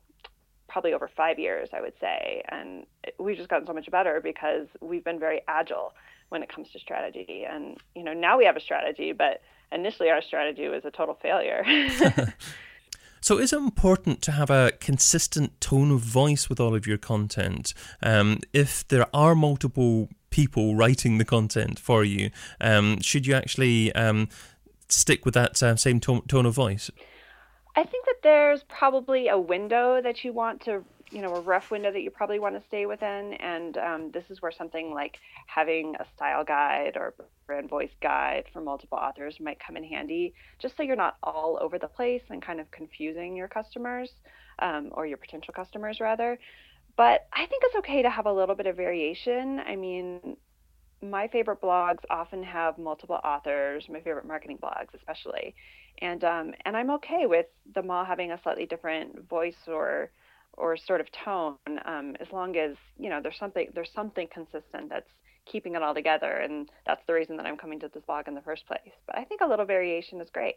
probably 0.69 0.93
over 0.93 1.09
five 1.09 1.39
years 1.39 1.69
i 1.73 1.81
would 1.81 1.93
say 2.01 2.43
and 2.49 2.85
we've 3.19 3.37
just 3.37 3.49
gotten 3.49 3.67
so 3.67 3.73
much 3.73 3.91
better 3.91 4.21
because 4.21 4.67
we've 4.81 5.05
been 5.05 5.21
very 5.21 5.41
agile 5.47 5.93
when 6.31 6.43
it 6.43 6.53
comes 6.53 6.71
to 6.71 6.79
strategy 6.79 7.45
and 7.49 7.77
you 7.95 8.03
know 8.03 8.13
now 8.13 8.37
we 8.37 8.45
have 8.45 8.57
a 8.57 8.61
strategy 8.61 9.13
but 9.13 9.41
initially 9.73 10.11
our 10.11 10.23
strategy 10.23 10.69
was 10.69 10.85
a 10.85 10.91
total 10.91 11.15
failure 11.23 11.65
So, 13.25 13.39
is 13.39 13.55
it 13.55 13.57
important 13.57 14.21
to 14.25 14.33
have 14.33 14.51
a 14.51 14.73
consistent 14.81 15.59
tone 15.59 15.91
of 15.91 16.01
voice 16.01 16.51
with 16.51 16.61
all 16.61 16.75
of 16.75 16.87
your 16.87 16.99
content? 16.99 17.73
Um, 18.03 18.41
if 18.53 18.87
there 18.89 19.07
are 19.15 19.35
multiple 19.35 20.11
people 20.29 20.77
writing 20.77 21.17
the 21.17 21.25
content 21.25 21.79
for 21.79 22.05
you, 22.05 22.29
um, 22.61 23.01
should 23.01 23.27
you 23.27 23.33
actually 23.33 23.95
um, 23.95 24.29
stick 24.91 25.25
with 25.25 25.33
that 25.33 25.63
uh, 25.63 25.75
same 25.77 26.01
tone, 26.01 26.21
tone 26.29 26.45
of 26.45 26.53
voice? 26.53 26.91
I 27.77 27.83
think 27.83 28.07
that 28.07 28.23
there's 28.23 28.63
probably 28.65 29.29
a 29.29 29.39
window 29.39 30.01
that 30.01 30.25
you 30.25 30.33
want 30.33 30.63
to 30.63 30.85
you 31.11 31.21
know 31.21 31.35
a 31.35 31.41
rough 31.41 31.71
window 31.71 31.93
that 31.93 32.03
you 32.03 32.11
probably 32.11 32.39
want 32.39 32.61
to 32.61 32.67
stay 32.67 32.87
within 32.87 33.35
and 33.35 33.77
um, 33.77 34.11
this 34.13 34.25
is 34.31 34.41
where 34.41 34.51
something 34.51 34.93
like 34.93 35.19
having 35.47 35.95
a 36.01 36.07
style 36.17 36.45
guide 36.45 36.97
or 36.97 37.15
brand 37.47 37.69
voice 37.69 37.93
guide 38.03 38.45
for 38.53 38.61
multiple 38.61 38.99
authors 38.99 39.39
might 39.39 39.61
come 39.65 39.77
in 39.77 39.85
handy 39.85 40.35
just 40.59 40.77
so 40.77 40.83
you're 40.83 40.97
not 40.97 41.17
all 41.23 41.59
over 41.61 41.79
the 41.79 41.87
place 41.87 42.23
and 42.31 42.43
kind 42.43 42.59
of 42.59 42.71
confusing 42.71 43.37
your 43.37 43.49
customers 43.49 44.11
um, 44.61 44.89
or 44.93 45.07
your 45.07 45.19
potential 45.19 45.53
customers 45.55 46.01
rather. 46.01 46.39
But 46.97 47.27
i 47.33 47.47
think 47.47 47.63
it's 47.67 47.77
okay 47.77 48.03
to 48.03 48.11
have 48.11 48.27
a 48.27 48.33
little 48.33 48.55
bit 48.55 48.67
of 48.67 48.77
variation. 48.77 49.61
I 49.61 49.77
mean 49.77 50.37
my 51.03 51.29
favorite 51.29 51.61
blogs 51.61 52.03
often 52.09 52.43
have 52.43 52.79
multiple 52.79 53.21
authors 53.23 53.87
my 53.91 54.01
favorite 54.01 54.27
marketing 54.27 54.59
blogs 54.63 54.95
especially 54.95 55.55
and 55.99 56.25
um, 56.25 56.55
and 56.65 56.77
i'm 56.77 56.91
okay 56.91 57.27
with 57.27 57.47
them 57.75 57.91
all 57.91 58.05
having 58.05 58.33
a 58.33 58.41
slightly 58.43 58.67
different 58.67 59.29
voice 59.29 59.69
or 59.69 60.11
or 60.57 60.77
sort 60.77 61.01
of 61.01 61.07
tone 61.25 61.57
um, 61.85 62.17
as 62.21 62.29
long 62.33 62.57
as 62.57 62.77
you 62.99 63.11
know 63.11 63.21
there's 63.23 63.39
something 63.39 63.69
there's 63.75 63.91
something 63.95 64.29
consistent 64.33 64.89
that's 64.89 65.11
keeping 65.47 65.75
it 65.75 65.83
all 65.83 65.95
together 65.95 66.39
and 66.39 66.71
that's 66.87 67.03
the 67.07 67.13
reason 67.13 67.37
that 67.37 67.47
i'm 67.47 67.57
coming 67.57 67.79
to 67.79 67.89
this 67.89 68.03
blog 68.07 68.29
in 68.29 68.35
the 68.35 68.41
first 68.41 68.67
place. 68.67 68.81
But 69.07 69.19
i 69.19 69.25
think 69.25 69.41
a 69.41 69.47
little 69.47 69.67
variation 69.67 70.21
is 70.21 70.31
great 70.31 70.57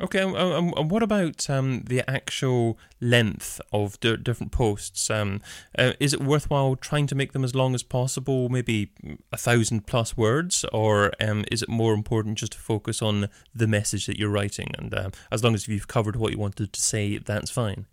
Okay, 0.00 0.22
and 0.22 0.34
um, 0.34 0.72
um, 0.74 0.88
what 0.88 1.02
about 1.02 1.50
um, 1.50 1.82
the 1.86 2.02
actual 2.10 2.78
length 2.98 3.60
of 3.74 4.00
the 4.00 4.16
different 4.16 4.50
posts? 4.50 5.10
Um, 5.10 5.42
uh, 5.78 5.92
is 6.00 6.14
it 6.14 6.22
worthwhile 6.22 6.76
trying 6.76 7.06
to 7.08 7.14
make 7.14 7.32
them 7.32 7.44
as 7.44 7.54
long 7.54 7.74
as 7.74 7.82
possible, 7.82 8.48
maybe 8.48 8.90
a 9.30 9.36
thousand 9.36 9.86
plus 9.86 10.16
words, 10.16 10.64
or 10.72 11.12
um, 11.20 11.44
is 11.52 11.62
it 11.62 11.68
more 11.68 11.92
important 11.92 12.38
just 12.38 12.52
to 12.52 12.58
focus 12.58 13.02
on 13.02 13.28
the 13.54 13.66
message 13.66 14.06
that 14.06 14.18
you're 14.18 14.30
writing? 14.30 14.72
And 14.78 14.94
uh, 14.94 15.10
as 15.30 15.44
long 15.44 15.54
as 15.54 15.68
you've 15.68 15.88
covered 15.88 16.16
what 16.16 16.32
you 16.32 16.38
wanted 16.38 16.72
to 16.72 16.80
say, 16.80 17.18
that's 17.18 17.50
fine. 17.50 17.84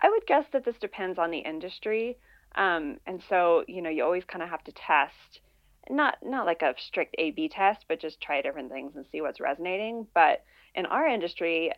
I 0.00 0.10
would 0.10 0.26
guess 0.26 0.44
that 0.52 0.64
this 0.64 0.76
depends 0.80 1.18
on 1.18 1.32
the 1.32 1.38
industry. 1.38 2.18
Um, 2.54 2.98
and 3.04 3.20
so, 3.28 3.64
you 3.66 3.82
know, 3.82 3.90
you 3.90 4.04
always 4.04 4.24
kind 4.24 4.44
of 4.44 4.48
have 4.48 4.62
to 4.64 4.72
test, 4.72 5.40
not 5.90 6.18
not 6.22 6.46
like 6.46 6.62
a 6.62 6.74
strict 6.78 7.16
A 7.18 7.32
B 7.32 7.48
test, 7.48 7.84
but 7.88 8.00
just 8.00 8.20
try 8.20 8.42
different 8.42 8.70
things 8.70 8.92
and 8.94 9.04
see 9.10 9.20
what's 9.20 9.40
resonating. 9.40 10.06
But 10.14 10.44
in 10.78 10.86
our 10.86 11.06
industry, 11.06 11.72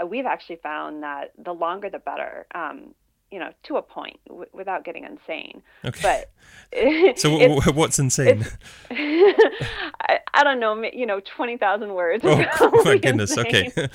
uh, 0.00 0.06
we've 0.06 0.26
actually 0.26 0.56
found 0.56 1.02
that 1.02 1.32
the 1.38 1.52
longer 1.52 1.90
the 1.90 1.98
better. 1.98 2.46
Um, 2.54 2.94
you 3.30 3.38
know, 3.38 3.52
to 3.62 3.76
a 3.76 3.82
point, 3.82 4.18
w- 4.26 4.50
without 4.52 4.84
getting 4.84 5.04
insane. 5.04 5.62
Okay. 5.84 6.24
But 6.72 7.16
so, 7.18 7.38
w- 7.38 7.60
what's 7.74 8.00
insane? 8.00 8.44
I, 8.90 10.18
I, 10.34 10.42
don't 10.42 10.58
know. 10.58 10.82
You 10.82 11.06
know, 11.06 11.20
twenty 11.20 11.56
thousand 11.56 11.94
words. 11.94 12.24
Oh 12.26 12.82
my 12.84 12.96
goodness! 12.96 13.36
Insane. 13.36 13.72
Okay. 13.78 13.88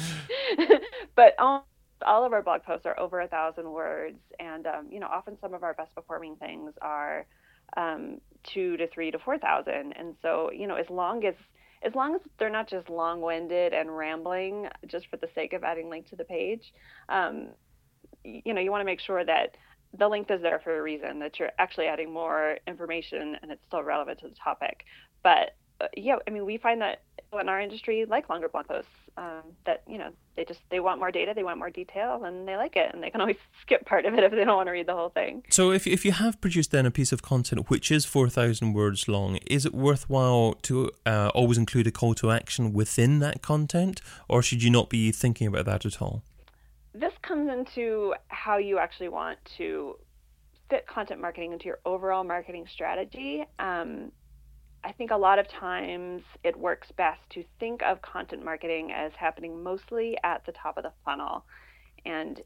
but 1.16 1.36
all, 1.38 1.68
all 2.06 2.26
of 2.26 2.32
our 2.32 2.42
blog 2.42 2.64
posts 2.64 2.86
are 2.86 2.98
over 2.98 3.20
a 3.20 3.28
thousand 3.28 3.70
words, 3.70 4.20
and 4.40 4.66
um, 4.68 4.88
you 4.90 5.02
know, 5.02 5.08
often 5.08 5.38
some 5.42 5.54
of 5.54 5.64
our 5.64 5.74
best 5.74 5.94
performing 5.96 6.38
things 6.38 6.72
are 6.82 7.26
um, 7.76 8.22
two 8.44 8.78
to 8.78 8.88
three 8.88 9.12
to 9.12 9.20
four 9.20 9.38
thousand. 9.38 9.94
And 10.00 10.16
so, 10.22 10.50
you 10.54 10.68
know, 10.68 10.76
as 10.76 10.90
long 10.90 11.26
as 11.26 11.36
as 11.86 11.94
long 11.94 12.16
as 12.16 12.22
they're 12.40 12.50
not 12.50 12.68
just 12.68 12.90
long-winded 12.90 13.74
and 13.74 13.96
rambling 13.96 14.68
just 14.88 15.08
for 15.08 15.18
the 15.18 15.28
sake 15.36 15.54
of 15.54 15.64
adding 15.64 15.90
link 15.90 16.10
to 16.10 16.16
the 16.16 16.24
page, 16.24 16.74
um, 17.10 17.50
you 18.24 18.54
know, 18.54 18.62
you 18.62 18.72
want 18.72 18.82
to 18.82 18.86
make 18.86 19.00
sure 19.00 19.24
that 19.24 19.56
the 19.98 20.08
link 20.08 20.30
is 20.30 20.42
there 20.42 20.60
for 20.64 20.78
a 20.78 20.82
reason, 20.82 21.20
that 21.20 21.40
you're 21.40 21.52
actually 21.60 21.86
adding 21.86 22.12
more 22.12 22.58
information 22.68 23.38
and 23.42 23.52
it's 23.52 23.64
still 23.68 23.84
relevant 23.84 24.20
to 24.20 24.28
the 24.28 24.36
topic. 24.36 24.84
But 25.24 25.56
uh, 25.80 25.88
yeah, 25.96 26.16
I 26.28 26.32
mean, 26.32 26.46
we 26.46 26.58
find 26.58 26.82
that 26.82 27.04
in 27.40 27.50
our 27.50 27.62
industry, 27.62 28.06
like 28.08 28.30
longer 28.30 28.50
blog 28.50 28.68
posts, 28.68 28.90
um, 29.18 29.44
that 29.66 29.84
you 29.88 29.98
know 29.98 30.10
they 30.36 30.46
just 30.46 30.60
they 30.70 30.80
want 30.80 31.00
more 31.00 31.12
data, 31.12 31.34
they 31.36 31.44
want 31.44 31.58
more 31.58 31.70
detail, 31.70 32.24
and 32.26 32.48
they 32.48 32.58
like 32.58 32.76
it, 32.76 32.94
and 32.94 33.02
they 33.02 33.10
can 33.10 33.22
always 33.22 33.38
skip 33.62 33.86
part 33.86 34.06
of 34.06 34.14
it 34.14 34.24
if 34.24 34.32
they 34.32 34.44
don't 34.44 34.56
want 34.56 34.68
to 34.68 34.72
read 34.72 34.88
the 34.88 34.94
whole 34.94 35.10
thing. 35.10 35.44
So 35.50 35.72
if 35.72 35.88
if 35.88 36.06
you 36.06 36.12
have 36.12 36.40
produced 36.42 36.72
then 36.72 36.86
a 36.86 36.92
piece 36.92 37.12
of 37.12 37.22
content 37.22 37.70
which 37.70 37.92
is 37.92 38.06
four 38.06 38.30
thousand 38.30 38.74
words 38.74 39.08
long, 39.08 39.38
is 39.48 39.66
it 39.66 39.74
worthwhile 39.74 40.54
to 40.64 40.92
uh, 41.06 41.30
always 41.34 41.58
include 41.58 41.88
a 41.88 41.92
call 41.92 42.14
to 42.16 42.32
action 42.32 42.74
within 42.74 43.20
that 43.20 43.42
content, 43.42 44.02
or 44.28 44.42
should 44.42 44.64
you 44.64 44.70
not 44.70 44.90
be 44.90 45.12
thinking 45.12 45.48
about 45.48 45.66
that 45.66 45.86
at 45.86 46.02
all? 46.02 46.24
This 46.94 47.14
comes 47.22 47.50
into 47.50 48.14
how 48.28 48.58
you 48.58 48.80
actually 48.80 49.10
want 49.10 49.38
to 49.58 49.98
fit 50.70 50.88
content 50.88 51.22
marketing 51.22 51.54
into 51.54 51.66
your 51.66 51.80
overall 51.86 52.24
marketing 52.24 52.66
strategy. 52.72 53.46
Um, 53.60 54.12
I 54.86 54.92
think 54.92 55.10
a 55.10 55.18
lot 55.18 55.40
of 55.40 55.48
times 55.48 56.22
it 56.44 56.56
works 56.56 56.92
best 56.96 57.22
to 57.32 57.44
think 57.60 57.82
of 57.82 58.04
content 58.04 58.46
marketing 58.46 58.92
as 58.92 59.12
happening 59.18 59.64
mostly 59.64 60.16
at 60.24 60.46
the 60.46 60.52
top 60.52 60.78
of 60.78 60.84
the 60.84 60.92
funnel. 61.04 61.44
And 62.06 62.40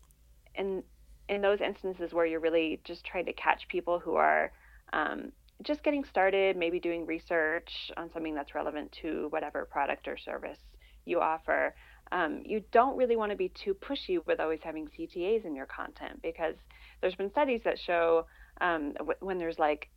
in, 0.55 0.81
in 1.27 1.41
those 1.41 1.59
instances 1.59 2.13
where 2.13 2.25
you're 2.25 2.39
really 2.39 2.79
just 2.85 3.03
trying 3.03 3.25
to 3.25 3.33
catch 3.33 3.67
people 3.67 3.99
who 3.99 4.15
are 4.15 4.53
um, 4.93 5.33
just 5.63 5.83
getting 5.83 6.05
started, 6.05 6.55
maybe 6.55 6.79
doing 6.79 7.05
research 7.05 7.91
on 7.97 8.09
something 8.13 8.33
that's 8.33 8.55
relevant 8.55 8.95
to 9.01 9.27
whatever 9.31 9.65
product 9.65 10.07
or 10.07 10.17
service 10.17 10.59
you 11.03 11.19
offer, 11.19 11.75
um, 12.13 12.41
you 12.45 12.63
don't 12.71 12.95
really 12.95 13.17
want 13.17 13.31
to 13.31 13.37
be 13.37 13.49
too 13.49 13.73
pushy 13.73 14.25
with 14.25 14.39
always 14.39 14.61
having 14.63 14.87
CTAs 14.87 15.43
in 15.43 15.55
your 15.55 15.65
content 15.65 16.21
because 16.23 16.55
there's 17.01 17.15
been 17.15 17.29
studies 17.29 17.61
that 17.65 17.77
show 17.77 18.25
um, 18.61 18.93
when 19.19 19.37
there's 19.37 19.59
like 19.59 19.89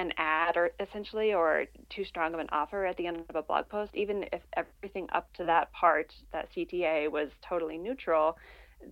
an 0.00 0.12
ad 0.16 0.56
or 0.56 0.70
essentially 0.80 1.34
or 1.34 1.66
too 1.90 2.04
strong 2.04 2.32
of 2.32 2.40
an 2.40 2.48
offer 2.52 2.86
at 2.86 2.96
the 2.96 3.06
end 3.06 3.22
of 3.28 3.36
a 3.36 3.42
blog 3.42 3.68
post, 3.68 3.94
even 3.94 4.24
if 4.32 4.40
everything 4.56 5.06
up 5.12 5.32
to 5.34 5.44
that 5.44 5.70
part, 5.72 6.12
that 6.32 6.48
CTA 6.56 7.10
was 7.10 7.28
totally 7.46 7.76
neutral, 7.76 8.38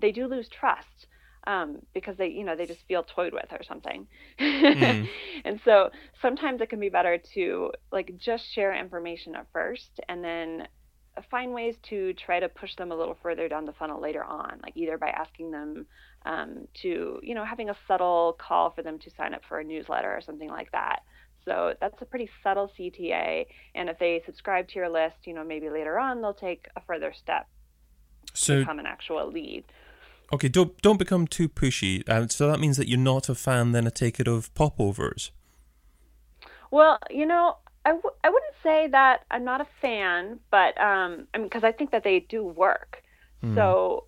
they 0.00 0.12
do 0.12 0.26
lose 0.26 0.48
trust. 0.48 1.06
Um, 1.46 1.78
because 1.94 2.16
they, 2.18 2.26
you 2.26 2.44
know, 2.44 2.54
they 2.56 2.66
just 2.66 2.86
feel 2.88 3.02
toyed 3.02 3.32
with 3.32 3.50
or 3.52 3.62
something. 3.62 4.06
Mm. 4.38 5.08
and 5.46 5.58
so 5.64 5.88
sometimes 6.20 6.60
it 6.60 6.68
can 6.68 6.78
be 6.78 6.90
better 6.90 7.16
to 7.34 7.72
like 7.90 8.18
just 8.18 8.44
share 8.52 8.74
information 8.74 9.34
at 9.34 9.46
first 9.50 9.98
and 10.10 10.22
then 10.22 10.68
find 11.30 11.54
ways 11.54 11.76
to 11.88 12.12
try 12.14 12.38
to 12.38 12.50
push 12.50 12.74
them 12.76 12.92
a 12.92 12.94
little 12.94 13.16
further 13.22 13.48
down 13.48 13.64
the 13.64 13.72
funnel 13.72 13.98
later 13.98 14.22
on, 14.22 14.60
like 14.62 14.76
either 14.76 14.98
by 14.98 15.08
asking 15.08 15.50
them 15.50 15.86
um, 16.24 16.68
to, 16.82 17.20
you 17.22 17.34
know, 17.34 17.44
having 17.44 17.70
a 17.70 17.76
subtle 17.86 18.36
call 18.38 18.70
for 18.70 18.82
them 18.82 18.98
to 19.00 19.10
sign 19.16 19.34
up 19.34 19.42
for 19.48 19.60
a 19.60 19.64
newsletter 19.64 20.10
or 20.10 20.20
something 20.20 20.48
like 20.48 20.70
that. 20.72 21.00
So 21.44 21.74
that's 21.80 22.00
a 22.02 22.04
pretty 22.04 22.28
subtle 22.42 22.70
CTA. 22.78 23.46
And 23.74 23.88
if 23.88 23.98
they 23.98 24.22
subscribe 24.26 24.68
to 24.68 24.74
your 24.76 24.88
list, 24.88 25.16
you 25.24 25.32
know, 25.34 25.44
maybe 25.44 25.70
later 25.70 25.98
on 25.98 26.20
they'll 26.20 26.34
take 26.34 26.66
a 26.76 26.80
further 26.82 27.12
step 27.16 27.46
so, 28.34 28.54
to 28.54 28.60
become 28.60 28.78
an 28.78 28.86
actual 28.86 29.30
lead. 29.30 29.64
Okay, 30.32 30.48
don't 30.48 30.80
don't 30.82 30.98
become 30.98 31.26
too 31.26 31.48
pushy. 31.48 32.06
Uh, 32.08 32.28
so 32.28 32.50
that 32.50 32.60
means 32.60 32.76
that 32.76 32.88
you're 32.88 32.98
not 32.98 33.28
a 33.30 33.34
fan, 33.34 33.72
then 33.72 33.86
I 33.86 33.90
take 33.90 34.20
it 34.20 34.28
of 34.28 34.52
popovers. 34.54 35.30
Well, 36.70 36.98
you 37.08 37.24
know, 37.24 37.56
I 37.86 37.90
w- 37.90 38.14
I 38.22 38.28
wouldn't 38.28 38.54
say 38.62 38.88
that 38.88 39.24
I'm 39.30 39.44
not 39.44 39.62
a 39.62 39.66
fan, 39.80 40.38
but 40.50 40.78
um, 40.78 41.28
I 41.32 41.38
mean, 41.38 41.46
because 41.46 41.64
I 41.64 41.72
think 41.72 41.92
that 41.92 42.04
they 42.04 42.20
do 42.20 42.44
work. 42.44 43.02
Mm. 43.42 43.54
So 43.54 44.04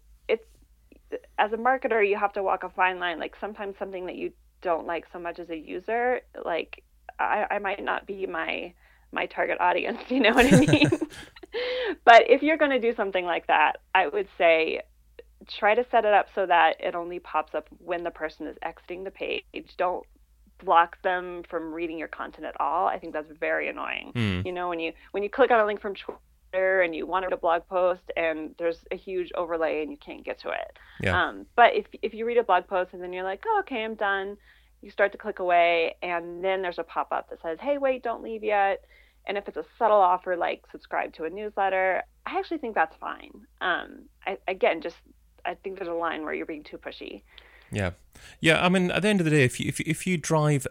as 1.38 1.52
a 1.52 1.56
marketer, 1.56 2.06
you 2.06 2.16
have 2.16 2.32
to 2.34 2.42
walk 2.42 2.62
a 2.62 2.70
fine 2.70 2.98
line. 2.98 3.18
Like 3.18 3.34
sometimes 3.40 3.76
something 3.78 4.06
that 4.06 4.16
you 4.16 4.32
don't 4.62 4.86
like 4.86 5.06
so 5.12 5.18
much 5.18 5.38
as 5.38 5.50
a 5.50 5.56
user, 5.56 6.20
like 6.44 6.82
I, 7.18 7.46
I 7.50 7.58
might 7.58 7.82
not 7.82 8.06
be 8.06 8.26
my 8.26 8.74
my 9.12 9.26
target 9.26 9.58
audience. 9.60 9.98
You 10.08 10.20
know 10.20 10.32
what 10.32 10.52
I 10.52 10.60
mean? 10.60 10.90
but 12.04 12.30
if 12.30 12.42
you're 12.42 12.56
going 12.56 12.70
to 12.70 12.80
do 12.80 12.94
something 12.94 13.24
like 13.24 13.46
that, 13.48 13.78
I 13.94 14.06
would 14.06 14.28
say 14.38 14.82
try 15.48 15.74
to 15.74 15.84
set 15.90 16.04
it 16.04 16.12
up 16.12 16.26
so 16.34 16.46
that 16.46 16.76
it 16.80 16.94
only 16.94 17.18
pops 17.18 17.54
up 17.54 17.66
when 17.78 18.04
the 18.04 18.10
person 18.10 18.46
is 18.46 18.56
exiting 18.62 19.04
the 19.04 19.10
page. 19.10 19.44
Don't 19.76 20.04
block 20.62 21.00
them 21.02 21.42
from 21.48 21.72
reading 21.72 21.98
your 21.98 22.08
content 22.08 22.46
at 22.46 22.60
all. 22.60 22.86
I 22.86 22.98
think 22.98 23.12
that's 23.12 23.32
very 23.38 23.68
annoying. 23.68 24.12
Mm. 24.14 24.46
You 24.46 24.52
know, 24.52 24.68
when 24.68 24.80
you 24.80 24.92
when 25.12 25.22
you 25.22 25.30
click 25.30 25.50
on 25.50 25.60
a 25.60 25.66
link 25.66 25.80
from 25.80 25.94
Twitter 25.94 26.20
and 26.52 26.94
you 26.94 27.06
want 27.06 27.22
to 27.22 27.28
read 27.28 27.34
a 27.34 27.36
blog 27.36 27.66
post 27.68 28.02
and 28.16 28.54
there's 28.58 28.78
a 28.90 28.96
huge 28.96 29.30
overlay 29.34 29.82
and 29.82 29.90
you 29.90 29.96
can't 29.96 30.24
get 30.24 30.40
to 30.40 30.50
it. 30.50 30.78
Yeah. 31.00 31.28
Um, 31.28 31.46
but 31.56 31.74
if 31.74 31.86
if 32.02 32.14
you 32.14 32.24
read 32.26 32.38
a 32.38 32.42
blog 32.42 32.66
post 32.66 32.92
and 32.92 33.02
then 33.02 33.12
you're 33.12 33.24
like, 33.24 33.42
oh, 33.46 33.60
okay, 33.60 33.84
I'm 33.84 33.94
done, 33.94 34.36
you 34.82 34.90
start 34.90 35.12
to 35.12 35.18
click 35.18 35.38
away 35.38 35.96
and 36.02 36.44
then 36.44 36.62
there's 36.62 36.78
a 36.78 36.82
pop 36.82 37.08
up 37.12 37.30
that 37.30 37.40
says, 37.42 37.58
hey, 37.60 37.78
wait, 37.78 38.02
don't 38.02 38.22
leave 38.22 38.42
yet. 38.42 38.84
And 39.26 39.36
if 39.36 39.46
it's 39.48 39.56
a 39.56 39.64
subtle 39.78 39.98
offer 39.98 40.36
like 40.36 40.64
subscribe 40.72 41.12
to 41.14 41.24
a 41.24 41.30
newsletter, 41.30 42.02
I 42.26 42.38
actually 42.38 42.58
think 42.58 42.74
that's 42.74 42.96
fine. 42.96 43.32
Um, 43.60 44.02
I, 44.26 44.38
again, 44.48 44.80
just 44.80 44.96
I 45.44 45.54
think 45.54 45.78
there's 45.78 45.88
a 45.88 45.94
line 45.94 46.24
where 46.24 46.34
you're 46.34 46.46
being 46.46 46.64
too 46.64 46.78
pushy. 46.78 47.22
Yeah, 47.70 47.92
yeah. 48.40 48.64
I 48.64 48.68
mean, 48.68 48.90
at 48.90 49.02
the 49.02 49.08
end 49.08 49.20
of 49.20 49.24
the 49.24 49.30
day, 49.30 49.44
if 49.44 49.60
you 49.60 49.68
if 49.68 49.80
if 49.80 50.06
you 50.06 50.18
drive 50.18 50.66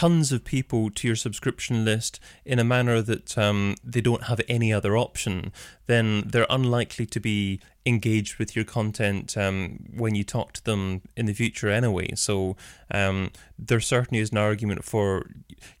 tons 0.00 0.32
of 0.32 0.42
people 0.42 0.88
to 0.88 1.06
your 1.06 1.14
subscription 1.14 1.84
list 1.84 2.18
in 2.46 2.58
a 2.58 2.64
manner 2.64 3.02
that 3.02 3.36
um, 3.36 3.74
they 3.84 4.00
don't 4.00 4.24
have 4.24 4.40
any 4.48 4.72
other 4.72 4.96
option, 4.96 5.52
then 5.88 6.22
they're 6.24 6.46
unlikely 6.48 7.04
to 7.04 7.20
be 7.20 7.60
engaged 7.84 8.38
with 8.38 8.56
your 8.56 8.64
content 8.64 9.36
um, 9.36 9.84
when 9.94 10.14
you 10.14 10.24
talk 10.24 10.54
to 10.54 10.64
them 10.64 11.02
in 11.18 11.26
the 11.26 11.34
future 11.34 11.68
anyway. 11.68 12.08
So 12.14 12.56
um, 12.90 13.30
there 13.58 13.78
certainly 13.78 14.22
is 14.22 14.32
an 14.32 14.38
argument 14.38 14.84
for 14.84 15.26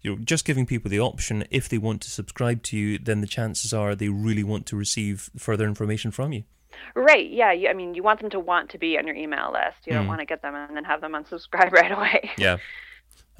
you 0.02 0.10
know 0.10 0.18
just 0.22 0.44
giving 0.44 0.66
people 0.66 0.90
the 0.90 1.00
option 1.00 1.44
if 1.50 1.70
they 1.70 1.78
want 1.78 2.02
to 2.02 2.10
subscribe 2.10 2.62
to 2.64 2.76
you, 2.76 2.98
then 2.98 3.22
the 3.22 3.26
chances 3.26 3.72
are 3.72 3.94
they 3.94 4.10
really 4.10 4.44
want 4.44 4.66
to 4.66 4.76
receive 4.76 5.30
further 5.38 5.64
information 5.64 6.10
from 6.10 6.34
you. 6.34 6.44
Right. 6.94 7.30
Yeah. 7.30 7.54
I 7.70 7.72
mean, 7.72 7.94
you 7.94 8.02
want 8.02 8.20
them 8.20 8.28
to 8.30 8.40
want 8.40 8.68
to 8.72 8.78
be 8.78 8.98
on 8.98 9.06
your 9.06 9.16
email 9.16 9.50
list. 9.50 9.86
You 9.86 9.94
don't 9.94 10.04
mm. 10.04 10.08
want 10.08 10.20
to 10.20 10.26
get 10.26 10.42
them 10.42 10.54
and 10.54 10.76
then 10.76 10.84
have 10.84 11.00
them 11.00 11.12
unsubscribe 11.12 11.72
right 11.80 11.90
away. 11.90 12.32
Yeah. 12.36 12.58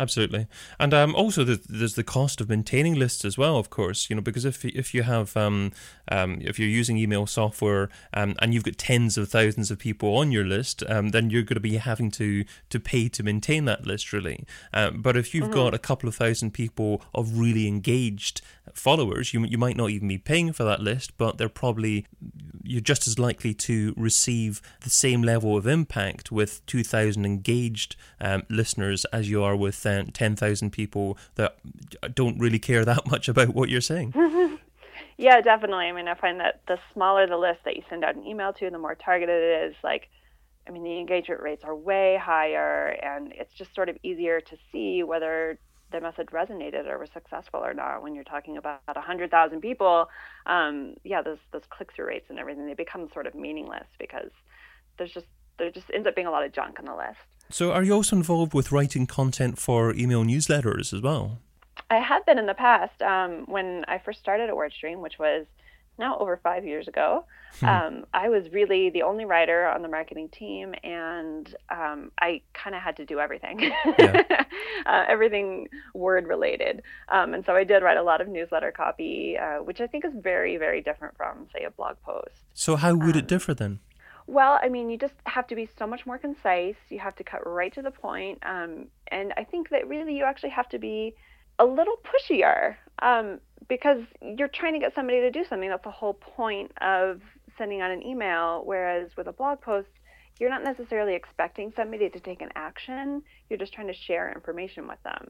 Absolutely, 0.00 0.46
and 0.78 0.94
um, 0.94 1.14
also 1.14 1.44
the, 1.44 1.60
there's 1.68 1.94
the 1.94 2.02
cost 2.02 2.40
of 2.40 2.48
maintaining 2.48 2.94
lists 2.94 3.22
as 3.22 3.36
well. 3.36 3.58
Of 3.58 3.68
course, 3.68 4.08
you 4.08 4.16
know 4.16 4.22
because 4.22 4.46
if 4.46 4.64
if 4.64 4.94
you 4.94 5.02
have 5.02 5.36
um, 5.36 5.72
um, 6.10 6.38
if 6.40 6.58
you're 6.58 6.70
using 6.70 6.96
email 6.96 7.26
software 7.26 7.90
um, 8.14 8.34
and 8.38 8.54
you've 8.54 8.64
got 8.64 8.78
tens 8.78 9.18
of 9.18 9.28
thousands 9.28 9.70
of 9.70 9.78
people 9.78 10.16
on 10.16 10.32
your 10.32 10.46
list, 10.46 10.82
um, 10.88 11.10
then 11.10 11.28
you're 11.28 11.42
going 11.42 11.56
to 11.56 11.60
be 11.60 11.76
having 11.76 12.10
to 12.12 12.46
to 12.70 12.80
pay 12.80 13.10
to 13.10 13.22
maintain 13.22 13.66
that 13.66 13.86
list 13.86 14.10
really. 14.14 14.46
Um, 14.72 15.02
but 15.02 15.18
if 15.18 15.34
you've 15.34 15.44
mm-hmm. 15.44 15.52
got 15.52 15.74
a 15.74 15.78
couple 15.78 16.08
of 16.08 16.14
thousand 16.14 16.52
people 16.52 17.02
of 17.14 17.38
really 17.38 17.68
engaged 17.68 18.40
followers, 18.72 19.34
you 19.34 19.44
you 19.44 19.58
might 19.58 19.76
not 19.76 19.90
even 19.90 20.08
be 20.08 20.16
paying 20.16 20.54
for 20.54 20.64
that 20.64 20.80
list, 20.80 21.18
but 21.18 21.36
they're 21.36 21.50
probably 21.50 22.06
you're 22.62 22.80
just 22.80 23.06
as 23.08 23.18
likely 23.18 23.52
to 23.52 23.92
receive 23.96 24.62
the 24.82 24.90
same 24.90 25.22
level 25.22 25.56
of 25.56 25.66
impact 25.66 26.30
with 26.30 26.64
2,000 26.66 27.24
engaged 27.24 27.96
um, 28.20 28.44
listeners 28.48 29.04
as 29.06 29.28
you 29.28 29.42
are 29.42 29.56
with 29.56 29.74
uh, 29.98 30.04
10,000 30.12 30.70
people 30.70 31.18
that 31.34 31.56
don't 32.14 32.38
really 32.38 32.58
care 32.58 32.84
that 32.84 33.10
much 33.10 33.28
about 33.28 33.50
what 33.50 33.68
you're 33.68 33.80
saying. 33.80 34.12
yeah, 35.16 35.40
definitely. 35.40 35.86
I 35.86 35.92
mean, 35.92 36.08
I 36.08 36.14
find 36.14 36.40
that 36.40 36.62
the 36.66 36.78
smaller 36.92 37.26
the 37.26 37.36
list 37.36 37.60
that 37.64 37.76
you 37.76 37.82
send 37.88 38.04
out 38.04 38.16
an 38.16 38.26
email 38.26 38.52
to, 38.54 38.70
the 38.70 38.78
more 38.78 38.94
targeted 38.94 39.42
it 39.42 39.70
is. 39.70 39.76
Like, 39.82 40.08
I 40.66 40.70
mean, 40.70 40.84
the 40.84 40.98
engagement 40.98 41.42
rates 41.42 41.64
are 41.64 41.74
way 41.74 42.18
higher, 42.20 42.88
and 43.02 43.32
it's 43.32 43.52
just 43.54 43.74
sort 43.74 43.88
of 43.88 43.96
easier 44.02 44.40
to 44.40 44.56
see 44.72 45.02
whether 45.02 45.58
the 45.90 46.00
message 46.00 46.28
resonated 46.28 46.86
or 46.86 46.98
was 46.98 47.10
successful 47.12 47.60
or 47.60 47.74
not. 47.74 48.02
When 48.02 48.14
you're 48.14 48.24
talking 48.24 48.56
about 48.56 48.80
100,000 48.86 49.60
people, 49.60 50.08
um, 50.46 50.94
yeah, 51.04 51.22
those 51.22 51.38
those 51.52 51.62
click 51.68 51.92
through 51.92 52.06
rates 52.06 52.26
and 52.30 52.38
everything 52.38 52.66
they 52.66 52.74
become 52.74 53.08
sort 53.12 53.26
of 53.26 53.34
meaningless 53.34 53.86
because 53.98 54.30
there's 54.98 55.12
just 55.12 55.26
there 55.58 55.70
just 55.70 55.86
ends 55.92 56.06
up 56.06 56.14
being 56.14 56.26
a 56.26 56.30
lot 56.30 56.44
of 56.44 56.52
junk 56.52 56.78
on 56.78 56.86
the 56.86 56.94
list. 56.94 57.18
So, 57.52 57.72
are 57.72 57.82
you 57.82 57.92
also 57.92 58.16
involved 58.16 58.54
with 58.54 58.70
writing 58.70 59.06
content 59.06 59.58
for 59.58 59.92
email 59.94 60.24
newsletters 60.24 60.92
as 60.92 61.00
well? 61.00 61.38
I 61.90 61.96
have 61.96 62.24
been 62.24 62.38
in 62.38 62.46
the 62.46 62.54
past. 62.54 63.02
Um, 63.02 63.44
when 63.46 63.84
I 63.88 63.98
first 63.98 64.20
started 64.20 64.48
at 64.48 64.54
WordStream, 64.54 65.00
which 65.00 65.18
was 65.18 65.46
now 65.98 66.16
over 66.18 66.38
five 66.42 66.64
years 66.64 66.86
ago, 66.86 67.24
hmm. 67.58 67.66
um, 67.66 68.06
I 68.14 68.28
was 68.28 68.50
really 68.52 68.90
the 68.90 69.02
only 69.02 69.24
writer 69.24 69.66
on 69.66 69.82
the 69.82 69.88
marketing 69.88 70.28
team, 70.28 70.74
and 70.84 71.52
um, 71.68 72.12
I 72.20 72.42
kind 72.54 72.76
of 72.76 72.82
had 72.82 72.96
to 72.98 73.04
do 73.04 73.18
everything, 73.18 73.60
yeah. 73.98 74.44
uh, 74.86 75.04
everything 75.08 75.68
word 75.92 76.28
related. 76.28 76.82
Um, 77.08 77.34
and 77.34 77.44
so 77.44 77.54
I 77.54 77.64
did 77.64 77.82
write 77.82 77.98
a 77.98 78.02
lot 78.02 78.20
of 78.20 78.28
newsletter 78.28 78.70
copy, 78.70 79.36
uh, 79.36 79.62
which 79.62 79.80
I 79.80 79.88
think 79.88 80.04
is 80.04 80.12
very, 80.14 80.56
very 80.56 80.80
different 80.80 81.16
from, 81.16 81.48
say, 81.52 81.64
a 81.64 81.70
blog 81.70 81.96
post. 82.04 82.44
So, 82.54 82.76
how 82.76 82.94
would 82.94 83.16
it 83.16 83.22
um, 83.22 83.26
differ 83.26 83.54
then? 83.54 83.80
Well, 84.30 84.60
I 84.62 84.68
mean, 84.68 84.88
you 84.90 84.96
just 84.96 85.14
have 85.26 85.48
to 85.48 85.56
be 85.56 85.68
so 85.76 85.88
much 85.88 86.06
more 86.06 86.16
concise. 86.16 86.76
You 86.88 87.00
have 87.00 87.16
to 87.16 87.24
cut 87.24 87.44
right 87.44 87.74
to 87.74 87.82
the 87.82 87.90
point. 87.90 88.38
Um, 88.46 88.86
and 89.08 89.34
I 89.36 89.42
think 89.42 89.70
that 89.70 89.88
really 89.88 90.16
you 90.16 90.22
actually 90.22 90.50
have 90.50 90.68
to 90.68 90.78
be 90.78 91.16
a 91.58 91.64
little 91.64 91.96
pushier 92.04 92.76
um, 93.02 93.40
because 93.68 94.02
you're 94.22 94.46
trying 94.46 94.74
to 94.74 94.78
get 94.78 94.94
somebody 94.94 95.18
to 95.22 95.32
do 95.32 95.42
something. 95.48 95.68
That's 95.68 95.82
the 95.82 95.90
whole 95.90 96.14
point 96.14 96.70
of 96.80 97.20
sending 97.58 97.80
out 97.80 97.90
an 97.90 98.06
email. 98.06 98.62
Whereas 98.64 99.10
with 99.16 99.26
a 99.26 99.32
blog 99.32 99.62
post, 99.62 99.88
you're 100.38 100.48
not 100.48 100.62
necessarily 100.62 101.16
expecting 101.16 101.72
somebody 101.74 102.08
to 102.08 102.20
take 102.20 102.40
an 102.40 102.50
action. 102.54 103.22
You're 103.48 103.58
just 103.58 103.72
trying 103.72 103.88
to 103.88 103.94
share 103.94 104.32
information 104.32 104.86
with 104.86 105.02
them. 105.02 105.26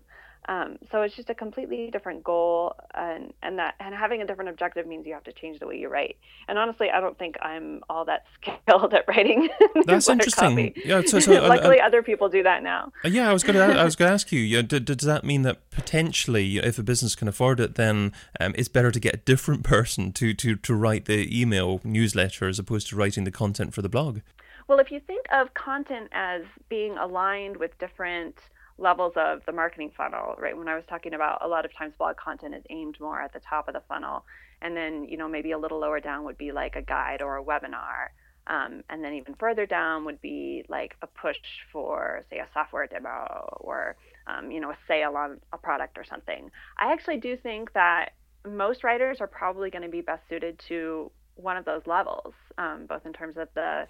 Um, 0.48 0.78
so 0.90 1.02
it's 1.02 1.14
just 1.14 1.30
a 1.30 1.34
completely 1.34 1.90
different 1.90 2.24
goal, 2.24 2.74
and 2.94 3.32
and 3.42 3.58
that 3.58 3.74
and 3.78 3.94
having 3.94 4.22
a 4.22 4.26
different 4.26 4.50
objective 4.50 4.86
means 4.86 5.06
you 5.06 5.12
have 5.12 5.24
to 5.24 5.32
change 5.32 5.60
the 5.60 5.66
way 5.66 5.78
you 5.78 5.88
write. 5.88 6.16
And 6.48 6.58
honestly, 6.58 6.90
I 6.90 7.00
don't 7.00 7.18
think 7.18 7.36
I'm 7.42 7.82
all 7.88 8.04
that 8.06 8.24
skilled 8.42 8.94
at 8.94 9.06
writing. 9.06 9.48
That's 9.86 10.08
interesting. 10.08 10.50
Copy. 10.50 10.82
Yeah. 10.84 11.02
So, 11.06 11.20
so 11.20 11.32
luckily, 11.48 11.80
uh, 11.80 11.86
other 11.86 12.02
people 12.02 12.28
do 12.28 12.42
that 12.42 12.62
now. 12.62 12.92
Uh, 13.04 13.08
yeah, 13.08 13.28
I 13.30 13.32
was 13.32 13.44
going 13.44 13.56
to 13.56 13.80
I 13.80 13.84
was 13.84 13.96
going 13.96 14.08
to 14.08 14.14
ask 14.14 14.32
you. 14.32 14.40
Yeah, 14.40 14.62
does 14.62 15.06
that 15.06 15.24
mean 15.24 15.42
that 15.42 15.70
potentially, 15.70 16.58
if 16.58 16.78
a 16.78 16.82
business 16.82 17.14
can 17.14 17.28
afford 17.28 17.60
it, 17.60 17.74
then 17.74 18.12
um, 18.40 18.54
it's 18.56 18.68
better 18.68 18.90
to 18.90 19.00
get 19.00 19.14
a 19.14 19.18
different 19.18 19.62
person 19.62 20.12
to 20.12 20.34
to 20.34 20.56
to 20.56 20.74
write 20.74 21.04
the 21.04 21.40
email 21.40 21.80
newsletter 21.84 22.48
as 22.48 22.58
opposed 22.58 22.88
to 22.88 22.96
writing 22.96 23.24
the 23.24 23.30
content 23.30 23.74
for 23.74 23.82
the 23.82 23.88
blog? 23.88 24.20
Well, 24.68 24.78
if 24.78 24.90
you 24.90 25.00
think 25.00 25.26
of 25.32 25.52
content 25.54 26.08
as 26.12 26.42
being 26.68 26.96
aligned 26.96 27.56
with 27.56 27.76
different 27.78 28.36
levels 28.80 29.12
of 29.16 29.40
the 29.46 29.52
marketing 29.52 29.92
funnel, 29.96 30.34
right? 30.38 30.56
When 30.56 30.68
I 30.68 30.74
was 30.74 30.84
talking 30.88 31.14
about 31.14 31.44
a 31.44 31.48
lot 31.48 31.64
of 31.64 31.76
times 31.76 31.92
blog 31.98 32.16
content 32.16 32.54
is 32.54 32.64
aimed 32.70 32.98
more 32.98 33.20
at 33.20 33.32
the 33.32 33.40
top 33.40 33.68
of 33.68 33.74
the 33.74 33.82
funnel, 33.88 34.24
and 34.62 34.76
then 34.76 35.04
you 35.04 35.16
know 35.16 35.28
maybe 35.28 35.52
a 35.52 35.58
little 35.58 35.78
lower 35.78 36.00
down 36.00 36.24
would 36.24 36.38
be 36.38 36.50
like 36.50 36.76
a 36.76 36.82
guide 36.82 37.22
or 37.22 37.36
a 37.36 37.44
webinar, 37.44 38.08
um, 38.46 38.82
and 38.88 39.04
then 39.04 39.14
even 39.14 39.34
further 39.34 39.66
down 39.66 40.04
would 40.06 40.20
be 40.20 40.64
like 40.68 40.96
a 41.02 41.06
push 41.06 41.36
for 41.72 42.24
say 42.30 42.38
a 42.38 42.48
software 42.54 42.86
demo 42.86 43.58
or 43.60 43.96
um, 44.26 44.50
you 44.50 44.60
know 44.60 44.70
a 44.70 44.78
sale 44.88 45.14
on 45.16 45.38
a 45.52 45.58
product 45.58 45.98
or 45.98 46.04
something. 46.04 46.50
I 46.78 46.92
actually 46.92 47.18
do 47.18 47.36
think 47.36 47.72
that 47.74 48.10
most 48.48 48.82
writers 48.82 49.18
are 49.20 49.26
probably 49.26 49.70
going 49.70 49.82
to 49.82 49.90
be 49.90 50.00
best 50.00 50.22
suited 50.28 50.60
to 50.68 51.10
one 51.36 51.56
of 51.56 51.64
those 51.64 51.82
levels, 51.86 52.32
um, 52.58 52.86
both 52.88 53.04
in 53.04 53.12
terms 53.12 53.36
of 53.36 53.48
the 53.54 53.86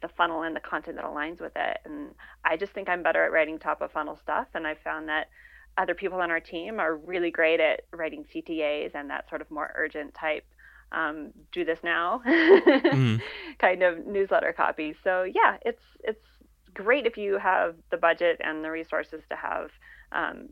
the 0.00 0.08
funnel 0.08 0.42
and 0.42 0.54
the 0.54 0.60
content 0.60 0.96
that 0.96 1.04
aligns 1.04 1.40
with 1.40 1.52
it. 1.56 1.78
And 1.84 2.10
I 2.44 2.56
just 2.56 2.72
think 2.72 2.88
I'm 2.88 3.02
better 3.02 3.24
at 3.24 3.32
writing 3.32 3.58
top 3.58 3.80
of 3.80 3.92
funnel 3.92 4.18
stuff. 4.22 4.48
And 4.54 4.66
I 4.66 4.74
found 4.74 5.08
that 5.08 5.28
other 5.78 5.94
people 5.94 6.20
on 6.20 6.30
our 6.30 6.40
team 6.40 6.80
are 6.80 6.96
really 6.96 7.30
great 7.30 7.60
at 7.60 7.82
writing 7.92 8.24
CTAs 8.34 8.94
and 8.94 9.10
that 9.10 9.28
sort 9.28 9.40
of 9.40 9.50
more 9.50 9.72
urgent 9.76 10.14
type 10.14 10.44
um, 10.92 11.30
do 11.52 11.64
this 11.64 11.78
now 11.84 12.20
mm. 12.26 13.20
kind 13.58 13.82
of 13.82 14.06
newsletter 14.06 14.52
copy. 14.52 14.94
So 15.04 15.22
yeah, 15.22 15.56
it's 15.64 15.82
it's 16.02 16.24
great 16.74 17.06
if 17.06 17.16
you 17.16 17.38
have 17.38 17.76
the 17.90 17.96
budget 17.96 18.40
and 18.42 18.64
the 18.64 18.70
resources 18.70 19.22
to 19.30 19.36
have 19.36 19.70
um, 20.12 20.48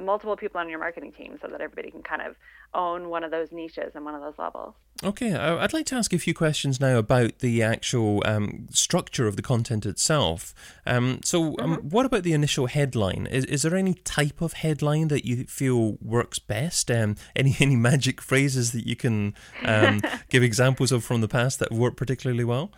multiple 0.00 0.36
people 0.36 0.60
on 0.60 0.68
your 0.68 0.78
marketing 0.78 1.12
team 1.12 1.38
so 1.40 1.48
that 1.48 1.60
everybody 1.60 1.90
can 1.90 2.02
kind 2.02 2.22
of 2.22 2.36
own 2.74 3.08
one 3.08 3.24
of 3.24 3.30
those 3.30 3.52
niches 3.52 3.92
and 3.94 4.04
one 4.04 4.14
of 4.14 4.20
those 4.20 4.38
levels. 4.38 4.74
Okay, 5.02 5.34
I'd 5.34 5.72
like 5.72 5.86
to 5.86 5.94
ask 5.94 6.12
a 6.12 6.18
few 6.18 6.34
questions 6.34 6.80
now 6.80 6.98
about 6.98 7.38
the 7.38 7.62
actual 7.62 8.22
um, 8.26 8.66
structure 8.70 9.26
of 9.26 9.36
the 9.36 9.42
content 9.42 9.86
itself. 9.86 10.54
Um, 10.86 11.20
so, 11.24 11.56
um, 11.58 11.76
mm-hmm. 11.76 11.88
what 11.88 12.06
about 12.06 12.22
the 12.22 12.32
initial 12.32 12.66
headline? 12.66 13.26
Is, 13.26 13.44
is 13.46 13.62
there 13.62 13.76
any 13.76 13.94
type 13.94 14.40
of 14.40 14.54
headline 14.54 15.08
that 15.08 15.24
you 15.24 15.44
feel 15.44 15.96
works 16.02 16.38
best? 16.38 16.90
Um, 16.90 17.16
any 17.34 17.56
any 17.60 17.76
magic 17.76 18.20
phrases 18.20 18.72
that 18.72 18.86
you 18.86 18.96
can 18.96 19.34
um, 19.64 20.02
give 20.28 20.42
examples 20.42 20.92
of 20.92 21.02
from 21.02 21.20
the 21.20 21.28
past 21.28 21.58
that 21.60 21.72
work 21.72 21.96
particularly 21.96 22.44
well? 22.44 22.70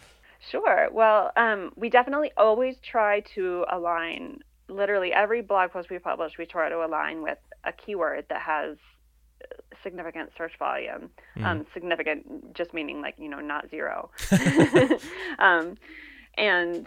Sure. 0.51 0.89
Well, 0.93 1.31
um, 1.37 1.73
we 1.77 1.89
definitely 1.89 2.33
always 2.37 2.77
try 2.83 3.21
to 3.35 3.65
align 3.71 4.41
literally 4.73 5.13
every 5.13 5.43
blog 5.43 5.71
post 5.73 5.91
we 5.91 5.99
publish, 5.99 6.39
we 6.39 6.47
try 6.47 6.69
to 6.69 6.85
align 6.85 7.23
with 7.23 7.39
a 7.65 7.73
keyword 7.73 8.27
that 8.29 8.41
has 8.43 8.77
significant 9.83 10.31
search 10.37 10.53
volume. 10.59 11.11
Mm. 11.37 11.45
Um, 11.45 11.67
significant, 11.75 12.55
just 12.55 12.75
meaning 12.75 13.01
like 13.01 13.15
you 13.19 13.29
know 13.29 13.41
not 13.41 13.71
zero. 13.71 14.11
um, 15.39 15.77
and 16.39 16.87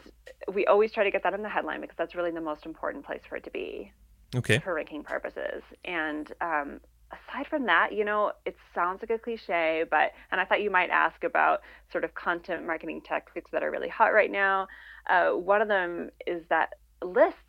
we 0.54 0.66
always 0.66 0.92
try 0.92 1.04
to 1.04 1.12
get 1.12 1.24
that 1.24 1.34
in 1.34 1.44
the 1.44 1.50
headline 1.50 1.82
because 1.82 1.98
that's 1.98 2.16
really 2.16 2.32
the 2.32 2.42
most 2.42 2.66
important 2.66 3.06
place 3.06 3.22
for 3.28 3.36
it 3.36 3.44
to 3.44 3.52
be. 3.52 3.92
Okay. 4.36 4.60
For 4.60 4.74
ranking 4.74 5.04
purposes, 5.04 5.64
and 5.86 6.32
um, 6.42 6.82
aside 7.12 7.48
from 7.48 7.68
that, 7.68 7.94
you 7.94 8.04
know, 8.04 8.34
it 8.46 8.56
sounds 8.74 9.02
like 9.02 9.12
a 9.12 9.20
cliche, 9.20 9.86
but 9.90 10.12
and 10.32 10.42
I 10.42 10.46
thought 10.46 10.62
you 10.62 10.72
might 10.72 10.90
ask 10.90 11.24
about 11.24 11.62
sort 11.92 12.04
of 12.04 12.14
content 12.16 12.66
marketing 12.66 13.02
tactics 13.02 13.52
that 13.52 13.64
are 13.64 13.72
really 13.72 13.88
hot 13.88 14.14
right 14.14 14.32
now. 14.32 14.68
Uh, 15.08 15.32
one 15.32 15.62
of 15.62 15.68
them 15.68 16.10
is 16.26 16.44
that 16.50 16.74
lists 17.04 17.40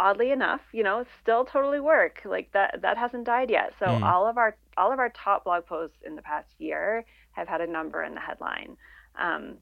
oddly 0.00 0.32
enough, 0.32 0.62
you 0.72 0.82
know, 0.82 1.04
still 1.22 1.44
totally 1.44 1.78
work. 1.78 2.22
Like 2.24 2.50
that 2.52 2.80
that 2.82 2.96
hasn't 2.96 3.24
died 3.24 3.50
yet. 3.50 3.74
So 3.78 3.86
mm. 3.86 4.02
all 4.02 4.26
of 4.26 4.38
our 4.38 4.56
all 4.76 4.92
of 4.92 4.98
our 4.98 5.10
top 5.10 5.44
blog 5.44 5.66
posts 5.66 5.98
in 6.04 6.16
the 6.16 6.22
past 6.22 6.48
year 6.58 7.04
have 7.32 7.46
had 7.46 7.60
a 7.60 7.66
number 7.66 8.02
in 8.02 8.14
the 8.14 8.20
headline. 8.20 8.76
Um, 9.16 9.58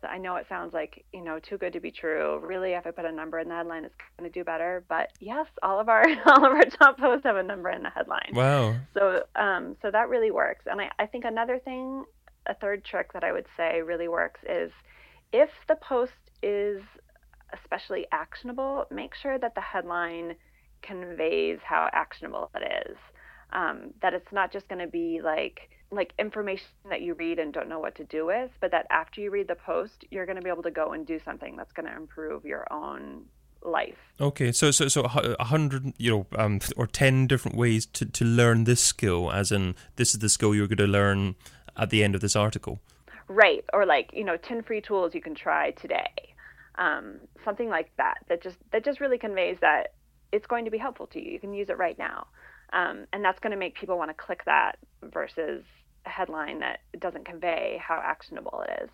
so 0.00 0.06
I 0.06 0.16
know 0.16 0.36
it 0.36 0.46
sounds 0.48 0.72
like 0.72 1.04
you 1.12 1.22
know 1.22 1.38
too 1.40 1.58
good 1.58 1.74
to 1.74 1.80
be 1.80 1.90
true. 1.90 2.40
Really, 2.42 2.72
if 2.72 2.86
I 2.86 2.92
put 2.92 3.04
a 3.04 3.12
number 3.12 3.38
in 3.40 3.48
the 3.48 3.54
headline, 3.54 3.84
it's 3.84 3.94
going 4.16 4.30
to 4.30 4.38
do 4.38 4.44
better. 4.44 4.84
But 4.88 5.10
yes, 5.18 5.46
all 5.62 5.80
of 5.80 5.88
our 5.88 6.04
all 6.26 6.46
of 6.46 6.52
our 6.52 6.64
top 6.64 6.98
posts 6.98 7.24
have 7.24 7.36
a 7.36 7.42
number 7.42 7.68
in 7.68 7.82
the 7.82 7.90
headline. 7.90 8.30
Wow. 8.32 8.76
So 8.94 9.24
um, 9.34 9.76
so 9.82 9.90
that 9.90 10.08
really 10.08 10.30
works. 10.30 10.64
And 10.70 10.80
I, 10.80 10.90
I 10.98 11.06
think 11.06 11.24
another 11.24 11.58
thing, 11.58 12.04
a 12.46 12.54
third 12.54 12.84
trick 12.84 13.12
that 13.12 13.24
I 13.24 13.32
would 13.32 13.46
say 13.56 13.82
really 13.82 14.08
works 14.08 14.40
is 14.48 14.70
if 15.32 15.50
the 15.68 15.76
post 15.76 16.12
is 16.42 16.80
especially 17.52 18.06
actionable, 18.12 18.86
make 18.90 19.14
sure 19.14 19.38
that 19.38 19.54
the 19.54 19.60
headline 19.60 20.34
conveys 20.82 21.58
how 21.64 21.88
actionable 21.92 22.50
it 22.54 22.88
is. 22.88 22.96
Um, 23.52 23.94
that 24.00 24.14
it's 24.14 24.32
not 24.32 24.52
just 24.52 24.68
going 24.68 24.80
to 24.80 24.86
be 24.86 25.20
like 25.22 25.70
like 25.92 26.12
information 26.20 26.68
that 26.88 27.02
you 27.02 27.14
read 27.14 27.40
and 27.40 27.52
don't 27.52 27.68
know 27.68 27.80
what 27.80 27.96
to 27.96 28.04
do 28.04 28.24
with, 28.24 28.50
but 28.60 28.70
that 28.70 28.86
after 28.90 29.20
you 29.20 29.28
read 29.30 29.48
the 29.48 29.56
post, 29.56 30.04
you're 30.10 30.24
going 30.24 30.36
to 30.36 30.42
be 30.42 30.48
able 30.48 30.62
to 30.62 30.70
go 30.70 30.92
and 30.92 31.04
do 31.04 31.18
something 31.24 31.56
that's 31.56 31.72
going 31.72 31.86
to 31.86 31.96
improve 31.96 32.44
your 32.44 32.64
own 32.72 33.24
life. 33.62 33.96
Okay, 34.20 34.52
so 34.52 34.70
so 34.70 34.86
so 34.86 35.02
a 35.02 35.44
hundred, 35.44 35.92
you 35.98 36.10
know, 36.10 36.26
um, 36.36 36.60
or 36.76 36.86
ten 36.86 37.26
different 37.26 37.56
ways 37.56 37.86
to 37.86 38.06
to 38.06 38.24
learn 38.24 38.64
this 38.64 38.80
skill, 38.80 39.32
as 39.32 39.50
in 39.50 39.74
this 39.96 40.14
is 40.14 40.20
the 40.20 40.28
skill 40.28 40.54
you're 40.54 40.68
going 40.68 40.78
to 40.78 40.86
learn 40.86 41.34
at 41.76 41.90
the 41.90 42.04
end 42.04 42.14
of 42.14 42.20
this 42.20 42.36
article. 42.36 42.78
Right, 43.26 43.64
or 43.72 43.84
like 43.84 44.10
you 44.12 44.24
know, 44.24 44.36
ten 44.36 44.62
free 44.62 44.80
tools 44.80 45.14
you 45.14 45.20
can 45.20 45.34
try 45.34 45.72
today 45.72 46.30
um, 46.76 47.20
something 47.44 47.68
like 47.68 47.90
that 47.96 48.18
that 48.28 48.42
just 48.42 48.56
that 48.72 48.84
just 48.84 49.00
really 49.00 49.18
conveys 49.18 49.58
that 49.60 49.94
it's 50.32 50.46
going 50.46 50.64
to 50.64 50.70
be 50.70 50.78
helpful 50.78 51.06
to 51.08 51.22
you. 51.22 51.32
You 51.32 51.40
can 51.40 51.52
use 51.52 51.68
it 51.70 51.78
right 51.78 51.98
now, 51.98 52.26
um, 52.72 53.06
and 53.12 53.24
that's 53.24 53.40
going 53.40 53.52
to 53.52 53.58
make 53.58 53.74
people 53.74 53.98
want 53.98 54.10
to 54.10 54.14
click 54.14 54.42
that 54.46 54.78
versus 55.02 55.64
a 56.06 56.08
headline 56.08 56.60
that 56.60 56.80
doesn't 56.98 57.24
convey 57.24 57.80
how 57.82 58.00
actionable 58.02 58.64
it 58.68 58.84
is. 58.84 58.90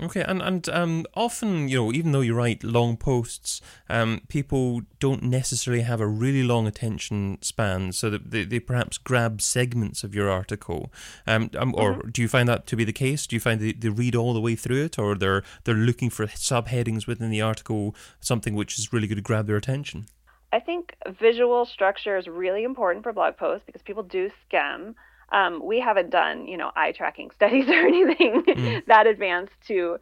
Okay, 0.00 0.22
and 0.22 0.40
and 0.40 0.68
um, 0.68 1.06
often, 1.14 1.68
you 1.68 1.76
know, 1.76 1.92
even 1.92 2.12
though 2.12 2.20
you 2.20 2.34
write 2.34 2.62
long 2.62 2.96
posts, 2.96 3.60
um, 3.88 4.20
people 4.28 4.82
don't 5.00 5.24
necessarily 5.24 5.82
have 5.82 6.00
a 6.00 6.06
really 6.06 6.44
long 6.44 6.68
attention 6.68 7.38
span, 7.42 7.92
so 7.92 8.08
that 8.08 8.30
they, 8.30 8.44
they 8.44 8.60
perhaps 8.60 8.96
grab 8.96 9.42
segments 9.42 10.04
of 10.04 10.14
your 10.14 10.30
article. 10.30 10.92
Um, 11.26 11.50
um 11.58 11.74
or 11.76 11.94
mm-hmm. 11.94 12.10
do 12.10 12.22
you 12.22 12.28
find 12.28 12.48
that 12.48 12.66
to 12.68 12.76
be 12.76 12.84
the 12.84 12.92
case? 12.92 13.26
Do 13.26 13.34
you 13.34 13.40
find 13.40 13.60
they, 13.60 13.72
they 13.72 13.88
read 13.88 14.14
all 14.14 14.34
the 14.34 14.40
way 14.40 14.54
through 14.54 14.84
it, 14.84 14.98
or 14.98 15.16
they're 15.16 15.42
they're 15.64 15.74
looking 15.74 16.10
for 16.10 16.26
subheadings 16.26 17.08
within 17.08 17.30
the 17.30 17.42
article, 17.42 17.96
something 18.20 18.54
which 18.54 18.78
is 18.78 18.92
really 18.92 19.08
going 19.08 19.16
to 19.16 19.22
grab 19.22 19.46
their 19.48 19.56
attention? 19.56 20.06
I 20.52 20.60
think 20.60 20.94
visual 21.20 21.66
structure 21.66 22.16
is 22.16 22.26
really 22.26 22.64
important 22.64 23.02
for 23.02 23.12
blog 23.12 23.36
posts 23.36 23.66
because 23.66 23.82
people 23.82 24.02
do 24.02 24.30
skim. 24.46 24.94
Um, 25.30 25.60
we 25.64 25.80
haven't 25.80 26.10
done, 26.10 26.46
you 26.46 26.56
know, 26.56 26.70
eye 26.74 26.92
tracking 26.92 27.30
studies 27.34 27.68
or 27.68 27.86
anything 27.86 28.44
mm. 28.46 28.86
that 28.86 29.06
advanced 29.06 29.54
to 29.68 29.98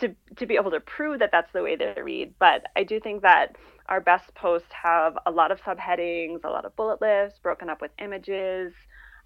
to 0.00 0.14
to 0.36 0.46
be 0.46 0.56
able 0.56 0.70
to 0.70 0.80
prove 0.80 1.18
that 1.18 1.30
that's 1.32 1.52
the 1.52 1.62
way 1.62 1.76
they 1.76 1.94
read. 2.02 2.34
But 2.38 2.66
I 2.76 2.84
do 2.84 3.00
think 3.00 3.22
that 3.22 3.56
our 3.88 4.00
best 4.00 4.34
posts 4.34 4.68
have 4.70 5.18
a 5.26 5.30
lot 5.30 5.50
of 5.50 5.60
subheadings, 5.62 6.44
a 6.44 6.48
lot 6.48 6.64
of 6.64 6.74
bullet 6.76 7.00
lists 7.00 7.38
broken 7.40 7.68
up 7.68 7.80
with 7.80 7.90
images, 7.98 8.72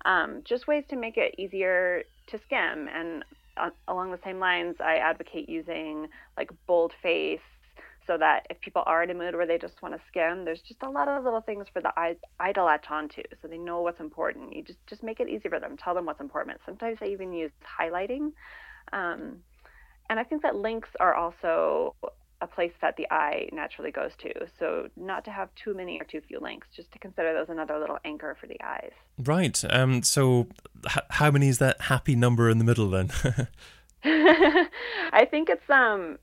um, 0.05 0.41
just 0.45 0.67
ways 0.67 0.85
to 0.89 0.97
make 0.97 1.17
it 1.17 1.35
easier 1.39 2.05
to 2.29 2.39
skim. 2.39 2.89
And 2.89 3.25
uh, 3.57 3.71
along 3.87 4.11
the 4.11 4.19
same 4.25 4.41
lines, 4.41 4.77
I 4.81 4.97
advocate 4.97 5.49
using 5.49 6.09
like 6.37 6.51
boldface 6.67 7.41
so 8.07 8.19
that 8.19 8.47
if 8.51 8.61
people 8.61 8.83
are 8.87 9.03
in 9.03 9.11
a 9.11 9.15
mood 9.15 9.35
where 9.35 9.47
they 9.47 9.59
just 9.59 9.81
want 9.83 9.95
to 9.95 10.01
skim, 10.09 10.45
there's 10.45 10.61
just 10.61 10.83
a 10.83 10.91
lot 10.91 11.09
of 11.09 11.25
little 11.25 11.41
things 11.41 11.67
for 11.73 11.81
the 11.81 11.93
eye, 11.99 12.17
eye 12.39 12.53
to 12.53 12.65
latch 12.65 12.87
onto, 12.91 13.23
so 13.41 13.49
they 13.49 13.59
know 13.59 13.81
what's 13.81 14.01
important. 14.01 14.55
You 14.55 14.63
just 14.63 14.79
just 14.87 15.03
make 15.03 15.21
it 15.21 15.29
easy 15.29 15.49
for 15.49 15.61
them. 15.61 15.77
Tell 15.77 15.95
them 15.95 16.07
what's 16.07 16.21
important. 16.21 16.59
Sometimes 16.67 16.99
I 17.01 17.07
even 17.07 17.33
use 17.33 17.53
highlighting, 17.81 18.33
um, 18.93 19.37
and 20.11 20.21
I 20.21 20.25
think 20.25 20.43
that 20.43 20.57
links 20.57 20.89
are 21.01 21.15
also 21.15 21.95
a 22.41 22.47
place 22.47 22.73
that 22.83 22.97
the 22.97 23.07
eye 23.11 23.49
naturally 23.53 23.91
goes 23.91 24.11
to. 24.19 24.33
So 24.59 24.89
not 24.97 25.25
to 25.25 25.31
have 25.31 25.49
too 25.55 25.73
many 25.75 25.99
or 25.99 26.05
too 26.05 26.21
few 26.29 26.41
links, 26.41 26.67
just 26.77 26.93
to 26.93 26.99
consider 26.99 27.33
those 27.33 27.49
another 27.49 27.79
little 27.79 27.99
anchor 28.05 28.37
for 28.41 28.47
the 28.47 28.61
eyes. 28.63 28.93
Right. 29.19 29.63
Um. 29.71 30.03
So 30.03 30.49
h- 30.87 31.05
how 31.11 31.31
many 31.31 31.49
is 31.49 31.59
that 31.59 31.81
happy 31.83 32.15
number 32.15 32.51
in 32.51 32.59
the 32.59 32.65
middle 32.65 32.91
then? 32.91 33.11
I 34.07 35.27
think 35.31 35.49
it's 35.49 35.71
um 35.71 36.19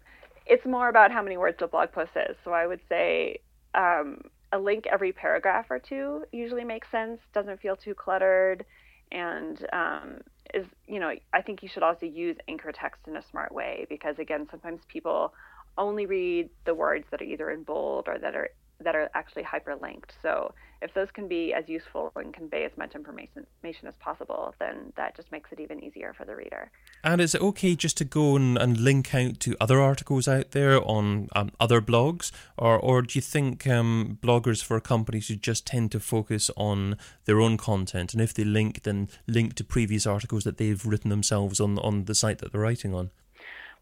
it's 0.51 0.65
more 0.65 0.89
about 0.89 1.11
how 1.11 1.23
many 1.23 1.37
words 1.37 1.57
a 1.61 1.67
blog 1.67 1.93
post 1.93 2.11
is. 2.17 2.35
So 2.43 2.51
I 2.51 2.67
would 2.67 2.81
say 2.89 3.39
um, 3.73 4.21
a 4.51 4.59
link 4.59 4.85
every 4.85 5.13
paragraph 5.13 5.67
or 5.69 5.79
two 5.79 6.25
usually 6.33 6.65
makes 6.65 6.91
sense, 6.91 7.21
doesn't 7.33 7.61
feel 7.61 7.77
too 7.77 7.95
cluttered, 7.95 8.65
and 9.13 9.65
um, 9.71 10.17
is, 10.53 10.65
you 10.87 10.99
know, 10.99 11.13
I 11.31 11.41
think 11.41 11.63
you 11.63 11.69
should 11.69 11.83
also 11.83 12.05
use 12.05 12.35
anchor 12.49 12.73
text 12.73 13.07
in 13.07 13.15
a 13.15 13.23
smart 13.31 13.53
way 13.53 13.85
because, 13.87 14.19
again, 14.19 14.45
sometimes 14.51 14.81
people 14.89 15.33
only 15.77 16.05
read 16.05 16.49
the 16.65 16.75
words 16.75 17.05
that 17.11 17.21
are 17.21 17.25
either 17.25 17.49
in 17.49 17.63
bold 17.63 18.09
or 18.09 18.17
that 18.19 18.35
are 18.35 18.49
that 18.83 18.95
are 18.95 19.09
actually 19.13 19.43
hyperlinked. 19.43 20.11
So 20.21 20.53
if 20.81 20.93
those 20.93 21.09
can 21.11 21.27
be 21.27 21.53
as 21.53 21.67
useful 21.67 22.11
and 22.15 22.33
convey 22.33 22.65
as 22.65 22.71
much 22.75 22.95
information, 22.95 23.45
information 23.57 23.87
as 23.87 23.93
possible, 23.99 24.55
then 24.59 24.91
that 24.97 25.15
just 25.15 25.31
makes 25.31 25.51
it 25.51 25.59
even 25.59 25.83
easier 25.83 26.13
for 26.17 26.25
the 26.25 26.35
reader. 26.35 26.71
And 27.03 27.21
is 27.21 27.35
it 27.35 27.41
okay 27.41 27.75
just 27.75 27.97
to 27.97 28.05
go 28.05 28.35
and, 28.35 28.57
and 28.57 28.77
link 28.77 29.13
out 29.13 29.39
to 29.41 29.55
other 29.61 29.79
articles 29.79 30.27
out 30.27 30.51
there 30.51 30.81
on 30.83 31.29
um, 31.35 31.51
other 31.59 31.81
blogs? 31.81 32.31
Or, 32.57 32.79
or 32.79 33.01
do 33.03 33.17
you 33.17 33.21
think 33.21 33.67
um, 33.67 34.17
bloggers 34.23 34.63
for 34.63 34.79
companies 34.79 35.25
should 35.25 35.43
just 35.43 35.67
tend 35.67 35.91
to 35.91 35.99
focus 35.99 36.49
on 36.57 36.97
their 37.25 37.39
own 37.39 37.57
content? 37.57 38.13
And 38.13 38.21
if 38.21 38.33
they 38.33 38.43
link, 38.43 38.83
then 38.83 39.07
link 39.27 39.53
to 39.55 39.63
previous 39.63 40.07
articles 40.07 40.43
that 40.45 40.57
they've 40.57 40.83
written 40.83 41.09
themselves 41.09 41.59
on, 41.59 41.77
on 41.79 42.05
the 42.05 42.15
site 42.15 42.39
that 42.39 42.51
they're 42.51 42.61
writing 42.61 42.95
on? 42.95 43.11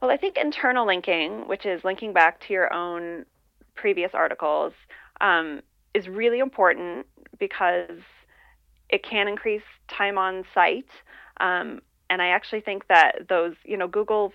Well, 0.02 0.12
I 0.12 0.18
think 0.18 0.38
internal 0.38 0.86
linking, 0.86 1.48
which 1.48 1.66
is 1.66 1.84
linking 1.84 2.14
back 2.14 2.40
to 2.48 2.54
your 2.54 2.74
own 2.74 3.26
previous 3.80 4.12
articles, 4.14 4.74
um, 5.22 5.62
is 5.94 6.08
really 6.08 6.40
important 6.40 7.06
because 7.40 8.02
it 8.90 9.04
can 9.04 9.28
increase 9.28 9.64
time 9.88 10.18
on 10.18 10.44
site. 10.54 10.90
Um, 11.40 11.80
and 12.10 12.22
I 12.22 12.30
actually 12.30 12.62
think 12.62 12.88
that 12.88 13.28
those, 13.30 13.56
you 13.64 13.78
know, 13.78 13.88
Google 13.88 14.34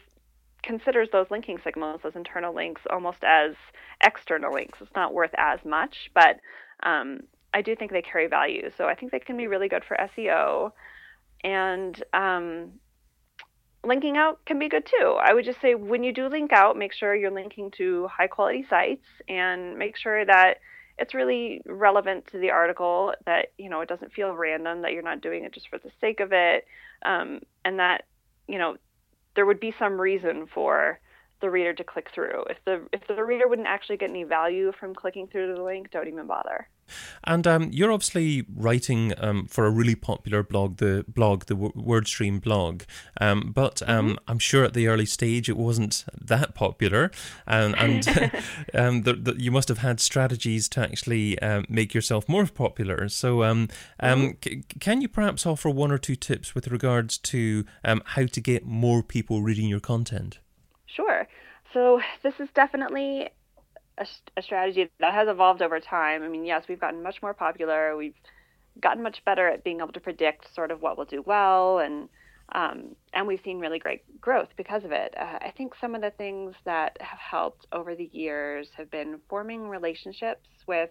considers 0.63 1.09
those 1.13 1.27
linking 1.31 1.59
signals, 1.63 2.01
those 2.03 2.17
internal 2.17 2.55
links, 2.55 2.81
almost 2.89 3.23
as 3.23 3.55
external 4.03 4.53
links. 4.53 4.79
It's 4.81 4.95
not 4.97 5.13
worth 5.13 5.35
as 5.37 5.61
much, 5.65 6.11
but 6.15 6.41
um, 6.83 7.21
I 7.53 7.61
do 7.61 7.77
think 7.77 7.93
they 7.93 8.03
carry 8.03 8.29
value. 8.29 8.71
So 8.77 8.87
I 8.87 8.95
think 8.95 9.13
they 9.13 9.19
can 9.19 9.37
be 9.37 9.47
really 9.47 9.69
good 9.69 9.85
for 9.85 9.97
SEO. 10.17 10.73
And 11.43 12.03
um, 12.15 12.73
linking 13.87 14.16
out 14.16 14.44
can 14.44 14.59
be 14.59 14.68
good 14.68 14.87
too. 14.87 15.18
I 15.20 15.33
would 15.35 15.44
just 15.44 15.61
say 15.61 15.75
when 15.75 16.03
you 16.03 16.12
do 16.12 16.29
link 16.29 16.53
out, 16.53 16.77
make 16.77 16.92
sure 16.92 17.14
you're 17.14 17.31
linking 17.31 17.70
to 17.73 18.09
high 18.09 18.27
quality 18.27 18.64
sites 18.68 19.07
and 19.29 19.79
make 19.79 19.97
sure 19.97 20.25
that 20.25 20.59
it's 20.99 21.14
really 21.14 21.61
relevant 21.66 22.27
to 22.29 22.38
the 22.38 22.51
article 22.51 23.14
that 23.27 23.53
you 23.59 23.68
know 23.68 23.81
it 23.81 23.88
doesn't 23.88 24.12
feel 24.12 24.33
random 24.33 24.83
that 24.83 24.92
you're 24.92 25.03
not 25.03 25.20
doing 25.20 25.44
it 25.44 25.53
just 25.53 25.68
for 25.68 25.79
the 25.79 25.90
sake 26.01 26.20
of 26.20 26.33
it 26.33 26.66
um, 27.05 27.40
and 27.64 27.79
that 27.81 28.05
you 28.47 28.59
know 28.59 28.77
there 29.35 29.47
would 29.47 29.61
be 29.61 29.75
some 29.79 30.01
reason 30.01 30.47
for 30.47 31.01
the 31.40 31.51
reader 31.51 31.73
to 31.75 31.85
click 31.85 32.09
through 32.14 32.44
if 32.51 32.59
the 32.64 32.83
if 32.92 33.07
the 33.07 33.25
reader 33.25 33.49
wouldn't 33.49 33.68
actually 33.68 33.97
get 33.97 34.11
any 34.11 34.25
value 34.25 34.73
from 34.79 34.94
clicking 34.94 35.27
through 35.27 35.55
the 35.55 35.62
link 35.62 35.90
don't 35.90 36.09
even 36.09 36.27
bother 36.27 36.68
and 37.25 37.47
um, 37.47 37.70
you're 37.73 37.92
obviously 37.92 38.44
writing 38.55 39.12
um, 39.18 39.47
for 39.47 39.66
a 39.66 39.70
really 39.70 39.94
popular 39.94 40.42
blog, 40.42 40.77
the 40.77 41.05
blog, 41.09 41.47
the 41.47 41.57
WordStream 41.57 42.40
blog. 42.40 42.83
Um, 43.20 43.53
but 43.55 43.83
um, 43.88 44.09
mm-hmm. 44.09 44.16
I'm 44.29 44.38
sure 44.38 44.64
at 44.64 44.75
the 44.75 44.88
early 44.88 45.07
stage 45.07 45.49
it 45.49 45.57
wasn't 45.57 46.05
that 46.20 46.55
popular, 46.55 47.11
and, 47.47 47.75
and 47.79 48.07
um, 48.75 49.03
the, 49.03 49.14
the, 49.14 49.35
you 49.38 49.51
must 49.51 49.68
have 49.68 49.79
had 49.79 50.01
strategies 50.01 50.68
to 50.70 50.81
actually 50.81 51.38
um, 51.40 51.64
make 51.68 51.94
yourself 51.94 52.29
more 52.29 52.47
popular. 52.47 53.09
So, 53.09 53.38
mm-hmm. 53.38 54.31
c- 54.42 54.62
can 54.81 55.01
you 55.01 55.09
perhaps 55.09 55.47
offer 55.47 55.70
one 55.70 55.90
or 55.90 55.99
two 55.99 56.16
tips 56.16 56.55
with 56.55 56.68
regards 56.68 57.18
to 57.18 57.64
how 57.85 58.27
to 58.27 58.40
get 58.40 58.66
more 58.66 59.03
people 59.03 59.42
reading 59.42 59.68
your 59.68 59.81
content? 59.81 60.38
Sure. 60.95 61.27
So 61.73 62.01
this 62.23 62.35
is 62.41 62.49
definitely 62.55 63.29
a, 63.99 64.07
a 64.37 64.43
strategy 64.43 64.91
that 65.01 65.15
has 65.15 65.29
evolved 65.29 65.63
over 65.63 65.81
time. 65.81 66.23
I 66.23 66.29
mean, 66.29 66.45
yes, 66.45 66.65
we've 66.69 66.81
gotten 66.81 67.03
much 67.03 67.23
more 67.23 67.35
popular. 67.35 67.97
We've 67.97 68.15
gotten 68.81 69.03
much 69.03 69.25
better 69.25 69.49
at 69.49 69.65
being 69.65 69.81
able 69.81 69.93
to 69.93 70.01
predict 70.01 70.55
sort 70.55 70.71
of 70.71 70.83
what 70.83 70.99
will 70.99 71.05
do 71.05 71.23
well, 71.27 71.79
and 71.79 72.09
um, 72.53 72.95
and 73.15 73.27
we've 73.27 73.41
seen 73.45 73.59
really 73.59 73.79
great 73.79 74.03
growth 74.21 74.51
because 74.57 74.85
of 74.85 74.93
it. 74.93 75.15
Uh, 75.19 75.39
I 75.41 75.53
think 75.57 75.75
some 75.81 75.95
of 75.95 76.03
the 76.03 76.11
things 76.11 76.55
that 76.65 76.97
have 77.01 77.19
helped 77.19 77.67
over 77.73 77.95
the 77.95 78.11
years 78.13 78.69
have 78.77 78.91
been 78.91 79.19
forming 79.29 79.69
relationships 79.69 80.49
with 80.67 80.91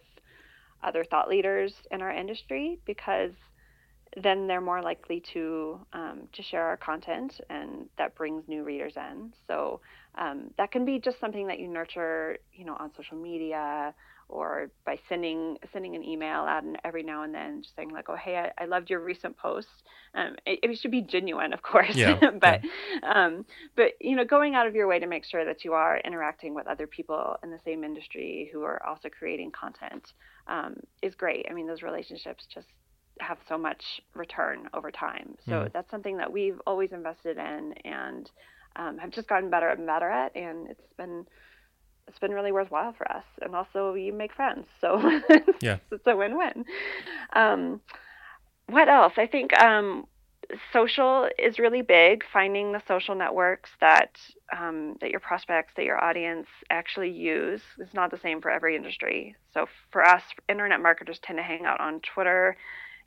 other 0.84 1.04
thought 1.04 1.30
leaders 1.30 1.74
in 1.92 2.02
our 2.02 2.12
industry 2.12 2.80
because 2.86 3.32
then 4.22 4.48
they're 4.48 4.62
more 4.62 4.82
likely 4.82 5.24
to 5.34 5.80
um, 5.94 6.28
to 6.34 6.44
share 6.44 6.64
our 6.64 6.78
content, 6.78 7.40
and 7.50 7.88
that 7.98 8.16
brings 8.16 8.48
new 8.48 8.64
readers 8.64 8.94
in. 8.96 9.34
So 9.48 9.82
um, 10.16 10.52
that 10.58 10.72
can 10.72 10.86
be 10.86 11.00
just 11.00 11.20
something 11.20 11.48
that 11.48 11.60
you 11.60 11.68
nurture, 11.68 12.38
you 12.54 12.66
know, 12.66 12.76
on 12.80 12.92
social 12.96 13.18
media 13.18 13.94
or 14.30 14.70
by 14.86 14.98
sending 15.10 15.58
sending 15.72 15.96
an 15.96 16.04
email 16.04 16.40
out 16.42 16.64
and 16.64 16.78
every 16.84 17.04
now 17.04 17.24
and 17.24 17.34
then 17.34 17.62
just 17.62 17.76
saying 17.76 17.90
like, 17.90 18.10
oh 18.10 18.16
hey, 18.16 18.38
I, 18.38 18.64
I 18.64 18.66
loved 18.66 18.90
your 18.90 19.00
recent 19.00 19.38
post. 19.38 19.68
Um, 20.16 20.36
it, 20.46 20.60
it, 20.64 20.80
should 20.80 20.92
be 20.92 21.02
genuine, 21.02 21.54
of 21.54 21.62
course, 21.62 21.96
yeah, 21.96 22.20
but 22.42 22.62
yeah. 22.64 23.26
Um, 23.26 23.46
but 23.76 23.94
you 24.00 24.16
know, 24.16 24.26
going 24.26 24.56
out 24.56 24.68
of 24.68 24.76
your 24.76 24.88
way 24.88 25.00
to 25.00 25.08
make 25.08 25.26
sure 25.26 25.46
that 25.46 25.64
you 25.64 25.74
are 25.74 26.00
interacting 26.00 26.54
with 26.54 26.68
other 26.68 26.88
people 26.88 27.38
in 27.44 27.52
the 27.52 27.60
same 27.66 27.84
industry 27.84 28.50
who 28.54 28.64
are 28.64 28.84
also 28.86 29.10
creating 29.10 29.52
content 29.52 30.14
um, 30.48 30.78
is 31.02 31.16
great. 31.16 31.46
I 31.50 31.54
mean, 31.54 31.68
those 31.68 31.82
relationships 31.82 32.46
just 32.54 32.68
have 33.20 33.38
so 33.48 33.58
much 33.58 34.02
return 34.16 34.70
over 34.74 34.92
time. 34.92 35.36
So 35.46 35.52
mm. 35.52 35.74
that's 35.74 35.90
something 35.92 36.18
that 36.18 36.32
we've 36.32 36.60
always 36.66 36.92
invested 36.92 37.38
in 37.38 37.74
and 37.86 38.30
um, 38.76 38.98
have 38.98 39.12
just 39.12 39.28
gotten 39.28 39.50
better 39.50 39.70
and 39.70 39.86
better 39.86 40.10
at, 40.10 40.36
and 40.36 40.70
it's 40.70 40.82
been 40.98 41.26
it's 42.08 42.20
been 42.20 42.32
really 42.32 42.52
worthwhile 42.52 42.94
for 42.94 43.10
us. 43.10 43.24
And 43.42 43.56
also, 43.56 43.94
you 43.94 44.12
make 44.12 44.34
friends, 44.34 44.66
so 44.82 45.00
yeah, 45.62 45.78
it's 45.92 46.06
a 46.06 46.16
win-win. 46.16 46.66
Um, 47.34 47.82
what 48.68 48.90
else? 48.90 49.14
I 49.18 49.28
think 49.28 49.58
um, 49.62 50.06
social 50.72 51.30
is 51.38 51.60
really 51.60 51.82
big. 51.82 52.24
Finding 52.32 52.72
the 52.72 52.82
social 52.88 53.16
networks 53.16 53.70
that 53.80 54.18
um, 54.58 54.98
that 55.02 55.12
your 55.12 55.20
prospects, 55.20 55.74
that 55.76 55.86
your 55.86 56.04
audience 56.04 56.48
actually 56.70 57.12
use 57.12 57.62
is 57.80 57.94
not 57.94 58.12
the 58.12 58.20
same 58.22 58.42
for 58.42 58.50
every 58.50 58.76
industry. 58.76 59.36
So 59.54 59.68
for 59.92 60.04
us, 60.04 60.24
internet 60.50 60.82
marketers 60.82 61.20
tend 61.22 61.38
to 61.38 61.44
hang 61.44 61.66
out 61.66 61.80
on 61.80 62.02
Twitter 62.02 62.58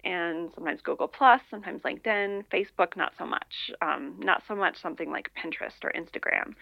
and 0.06 0.50
sometimes 0.54 0.80
Google 0.82 1.08
Plus, 1.08 1.40
sometimes 1.50 1.82
LinkedIn, 1.82 2.44
Facebook, 2.52 2.96
not 2.96 3.12
so 3.18 3.26
much. 3.26 3.70
Um, 3.82 4.14
not 4.20 4.42
so 4.46 4.54
much 4.54 4.80
something 4.80 5.10
like 5.10 5.30
Pinterest 5.36 5.82
or 5.82 5.92
Instagram. 5.92 6.54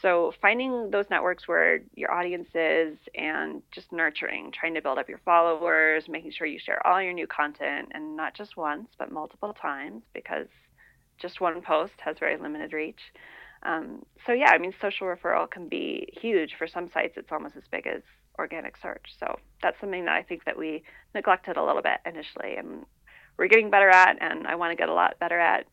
So 0.00 0.32
finding 0.42 0.90
those 0.90 1.04
networks 1.08 1.46
where 1.46 1.80
your 1.94 2.10
audience 2.10 2.48
is 2.54 2.98
and 3.14 3.62
just 3.70 3.92
nurturing, 3.92 4.50
trying 4.50 4.74
to 4.74 4.82
build 4.82 4.98
up 4.98 5.08
your 5.08 5.20
followers, 5.24 6.08
making 6.08 6.32
sure 6.32 6.46
you 6.46 6.58
share 6.58 6.84
all 6.84 7.00
your 7.00 7.12
new 7.12 7.28
content 7.28 7.92
and 7.94 8.16
not 8.16 8.34
just 8.34 8.56
once, 8.56 8.88
but 8.98 9.12
multiple 9.12 9.52
times 9.52 10.02
because 10.12 10.48
just 11.18 11.40
one 11.40 11.62
post 11.62 11.92
has 11.98 12.16
very 12.18 12.36
limited 12.36 12.72
reach. 12.72 13.00
Um, 13.62 14.04
so 14.26 14.32
yeah, 14.32 14.50
I 14.50 14.58
mean, 14.58 14.74
social 14.80 15.06
referral 15.06 15.48
can 15.48 15.68
be 15.68 16.12
huge. 16.20 16.56
For 16.58 16.66
some 16.66 16.90
sites, 16.92 17.14
it's 17.16 17.30
almost 17.30 17.54
as 17.56 17.62
big 17.70 17.86
as 17.86 18.02
organic 18.38 18.76
search. 18.76 19.14
So 19.18 19.38
that's 19.62 19.78
something 19.80 20.04
that 20.06 20.14
I 20.14 20.22
think 20.22 20.44
that 20.44 20.58
we 20.58 20.82
neglected 21.14 21.56
a 21.56 21.64
little 21.64 21.82
bit 21.82 21.98
initially, 22.06 22.56
and 22.56 22.84
we're 23.36 23.48
getting 23.48 23.70
better 23.70 23.88
at, 23.88 24.18
and 24.20 24.46
I 24.46 24.54
want 24.56 24.72
to 24.72 24.76
get 24.76 24.88
a 24.88 24.94
lot 24.94 25.18
better 25.18 25.38
at 25.38 25.66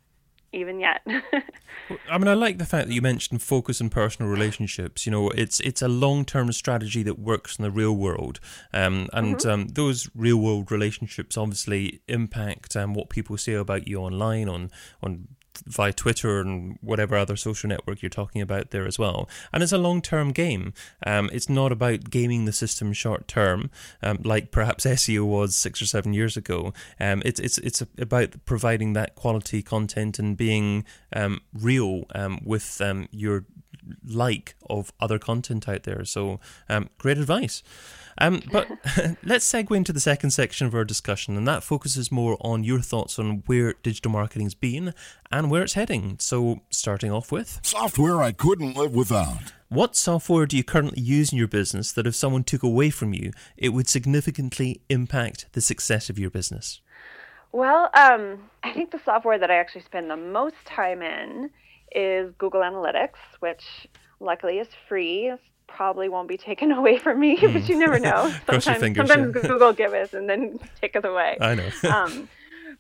even 0.52 0.80
yet. 0.80 1.02
I 2.10 2.18
mean, 2.18 2.28
I 2.28 2.34
like 2.34 2.58
the 2.58 2.66
fact 2.66 2.88
that 2.88 2.94
you 2.94 3.02
mentioned 3.02 3.42
focus 3.42 3.82
on 3.82 3.90
personal 3.90 4.32
relationships. 4.32 5.06
You 5.06 5.12
know, 5.12 5.30
it's 5.30 5.60
it's 5.62 5.82
a 5.82 5.88
long 5.88 6.26
term 6.26 6.52
strategy 6.52 7.04
that 7.04 7.20
works 7.20 7.58
in 7.58 7.64
the 7.64 7.72
real 7.72 7.96
world, 7.96 8.40
um, 8.74 9.10
and 9.14 9.38
mm-hmm. 9.38 9.50
um, 9.50 9.68
those 9.70 10.10
real 10.16 10.38
world 10.38 10.72
relationships 10.72 11.38
obviously 11.38 12.02
impact 12.08 12.76
um, 12.76 12.94
what 12.94 13.10
people 13.10 13.38
say 13.38 13.54
about 13.54 13.88
you 13.88 14.00
online 14.00 14.50
on 14.50 14.72
on 15.04 15.28
via 15.66 15.94
Twitter 15.94 16.40
and 16.40 16.78
whatever 16.82 17.16
other 17.16 17.36
social 17.36 17.68
network 17.68 18.02
you're 18.02 18.10
talking 18.10 18.42
about 18.42 18.72
there 18.72 18.86
as 18.86 19.00
well. 19.00 19.30
And 19.52 19.64
it's 19.64 19.72
a 19.72 19.78
long 19.78 20.02
term 20.02 20.32
game. 20.32 20.74
Um, 21.06 21.30
it's 21.34 21.50
not 21.50 21.72
about 21.72 22.10
gaming 22.10 22.46
the 22.46 22.54
system 22.54 22.94
short 22.94 23.28
term, 23.28 23.70
um, 24.02 24.20
like 24.24 24.52
perhaps 24.52 24.86
SEO 24.86 25.26
was 25.26 25.56
six 25.56 25.82
or 25.82 25.86
seven 25.86 26.14
years 26.14 26.38
ago. 26.38 26.74
Um, 27.00 27.22
it's 27.26 27.40
it's 27.40 27.58
it's 27.60 27.84
about 27.98 28.46
providing 28.46 28.94
that 28.94 29.16
quality 29.16 29.62
content 29.62 30.20
and 30.20 30.38
being 30.38 30.86
um, 31.14 31.42
real 31.54 32.04
um, 32.16 32.40
with 32.44 32.82
um, 32.82 33.08
your 33.12 33.46
like 34.06 34.56
of 34.70 34.92
other 35.00 35.20
content 35.20 35.68
out 35.68 35.84
there. 35.84 36.06
So 36.06 36.40
great 36.98 37.18
advice. 37.18 37.64
Um, 38.20 38.42
but 38.52 38.68
let's 39.24 39.52
segue 39.52 39.76
into 39.76 39.94
the 39.94 40.00
second 40.00 40.32
section 40.32 40.68
of 40.68 40.76
our 40.76 40.86
discussion, 40.86 41.38
and 41.38 41.48
that 41.48 41.64
focuses 41.64 42.12
more 42.12 42.38
on 42.42 42.64
your 42.64 42.82
thoughts 42.82 43.18
on 43.18 43.44
where 43.46 43.74
digital 43.82 44.12
marketing's 44.12 44.54
been 44.54 44.94
and 45.32 45.50
where 45.50 45.64
it's 45.64 45.74
heading. 45.74 46.18
So, 46.20 46.62
starting 46.70 47.12
off 47.12 47.32
with 47.32 47.60
software 47.64 48.22
I 48.22 48.32
couldn't 48.32 48.76
live 48.76 48.94
without. 48.94 49.54
What 49.70 49.96
software 49.96 50.48
do 50.48 50.58
you 50.58 50.64
currently 50.64 51.02
use 51.02 51.32
in 51.32 51.38
your 51.38 51.48
business 51.48 51.92
that 51.92 52.08
if 52.08 52.16
someone 52.16 52.44
took 52.44 52.64
away 52.64 52.90
from 52.90 53.14
you, 53.14 53.32
it 53.56 53.70
would 53.70 53.88
significantly 53.88 54.82
impact 54.90 55.46
the 55.54 55.62
success 55.62 56.10
of 56.10 56.18
your 56.18 56.32
business? 56.32 56.82
Well, 57.52 57.90
um, 57.94 58.50
I 58.64 58.74
think 58.74 58.92
the 58.92 59.00
software 59.06 59.38
that 59.38 59.52
I 59.52 59.56
actually 59.56 59.82
spend 59.82 60.10
the 60.10 60.18
most 60.18 60.56
time 60.66 61.02
in 61.02 61.52
is 61.92 62.34
Google 62.38 62.62
Analytics, 62.62 63.20
which 63.40 63.88
luckily 64.20 64.60
is 64.60 64.68
free 64.88 65.34
probably 65.70 66.10
won't 66.10 66.28
be 66.28 66.38
taken 66.38 66.72
away 66.80 66.98
from 66.98 67.20
me, 67.20 67.38
mm. 67.38 67.54
but 67.54 67.70
you 67.70 67.78
never 67.78 68.00
know. 68.00 68.34
sometimes, 68.46 68.82
fingers, 68.82 69.08
sometimes 69.08 69.36
yeah. 69.36 69.50
Google 69.50 69.74
give 69.74 69.94
us 69.94 70.14
and 70.14 70.30
then 70.30 70.60
take 70.82 70.96
us 70.96 71.04
away. 71.04 71.38
I 71.40 71.56
know. 71.56 71.70
um, 71.94 72.28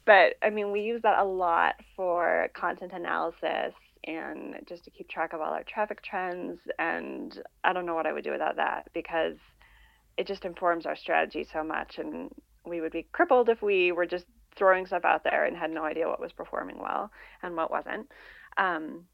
but 0.05 0.35
I 0.41 0.49
mean, 0.49 0.71
we 0.71 0.81
use 0.81 1.01
that 1.03 1.19
a 1.19 1.23
lot 1.23 1.75
for 1.95 2.49
content 2.53 2.93
analysis 2.93 3.73
and 4.05 4.55
just 4.67 4.85
to 4.85 4.91
keep 4.91 5.09
track 5.09 5.33
of 5.33 5.41
all 5.41 5.53
our 5.53 5.63
traffic 5.63 6.01
trends. 6.01 6.59
And 6.77 7.41
I 7.63 7.73
don't 7.73 7.85
know 7.85 7.95
what 7.95 8.05
I 8.07 8.13
would 8.13 8.23
do 8.23 8.31
without 8.31 8.55
that 8.55 8.89
because 8.93 9.35
it 10.17 10.27
just 10.27 10.45
informs 10.45 10.85
our 10.85 10.95
strategy 10.95 11.47
so 11.51 11.63
much, 11.63 11.97
and 11.97 12.29
we 12.65 12.81
would 12.81 12.91
be 12.91 13.07
crippled 13.11 13.49
if 13.49 13.61
we 13.61 13.91
were 13.91 14.05
just 14.05 14.25
throwing 14.55 14.85
stuff 14.85 15.05
out 15.05 15.23
there 15.23 15.45
and 15.45 15.55
had 15.55 15.71
no 15.71 15.83
idea 15.83 16.07
what 16.07 16.19
was 16.19 16.33
performing 16.33 16.79
well 16.79 17.11
and 17.41 17.55
what 17.55 17.71
wasn't. 17.71 18.09
Um, 18.57 19.05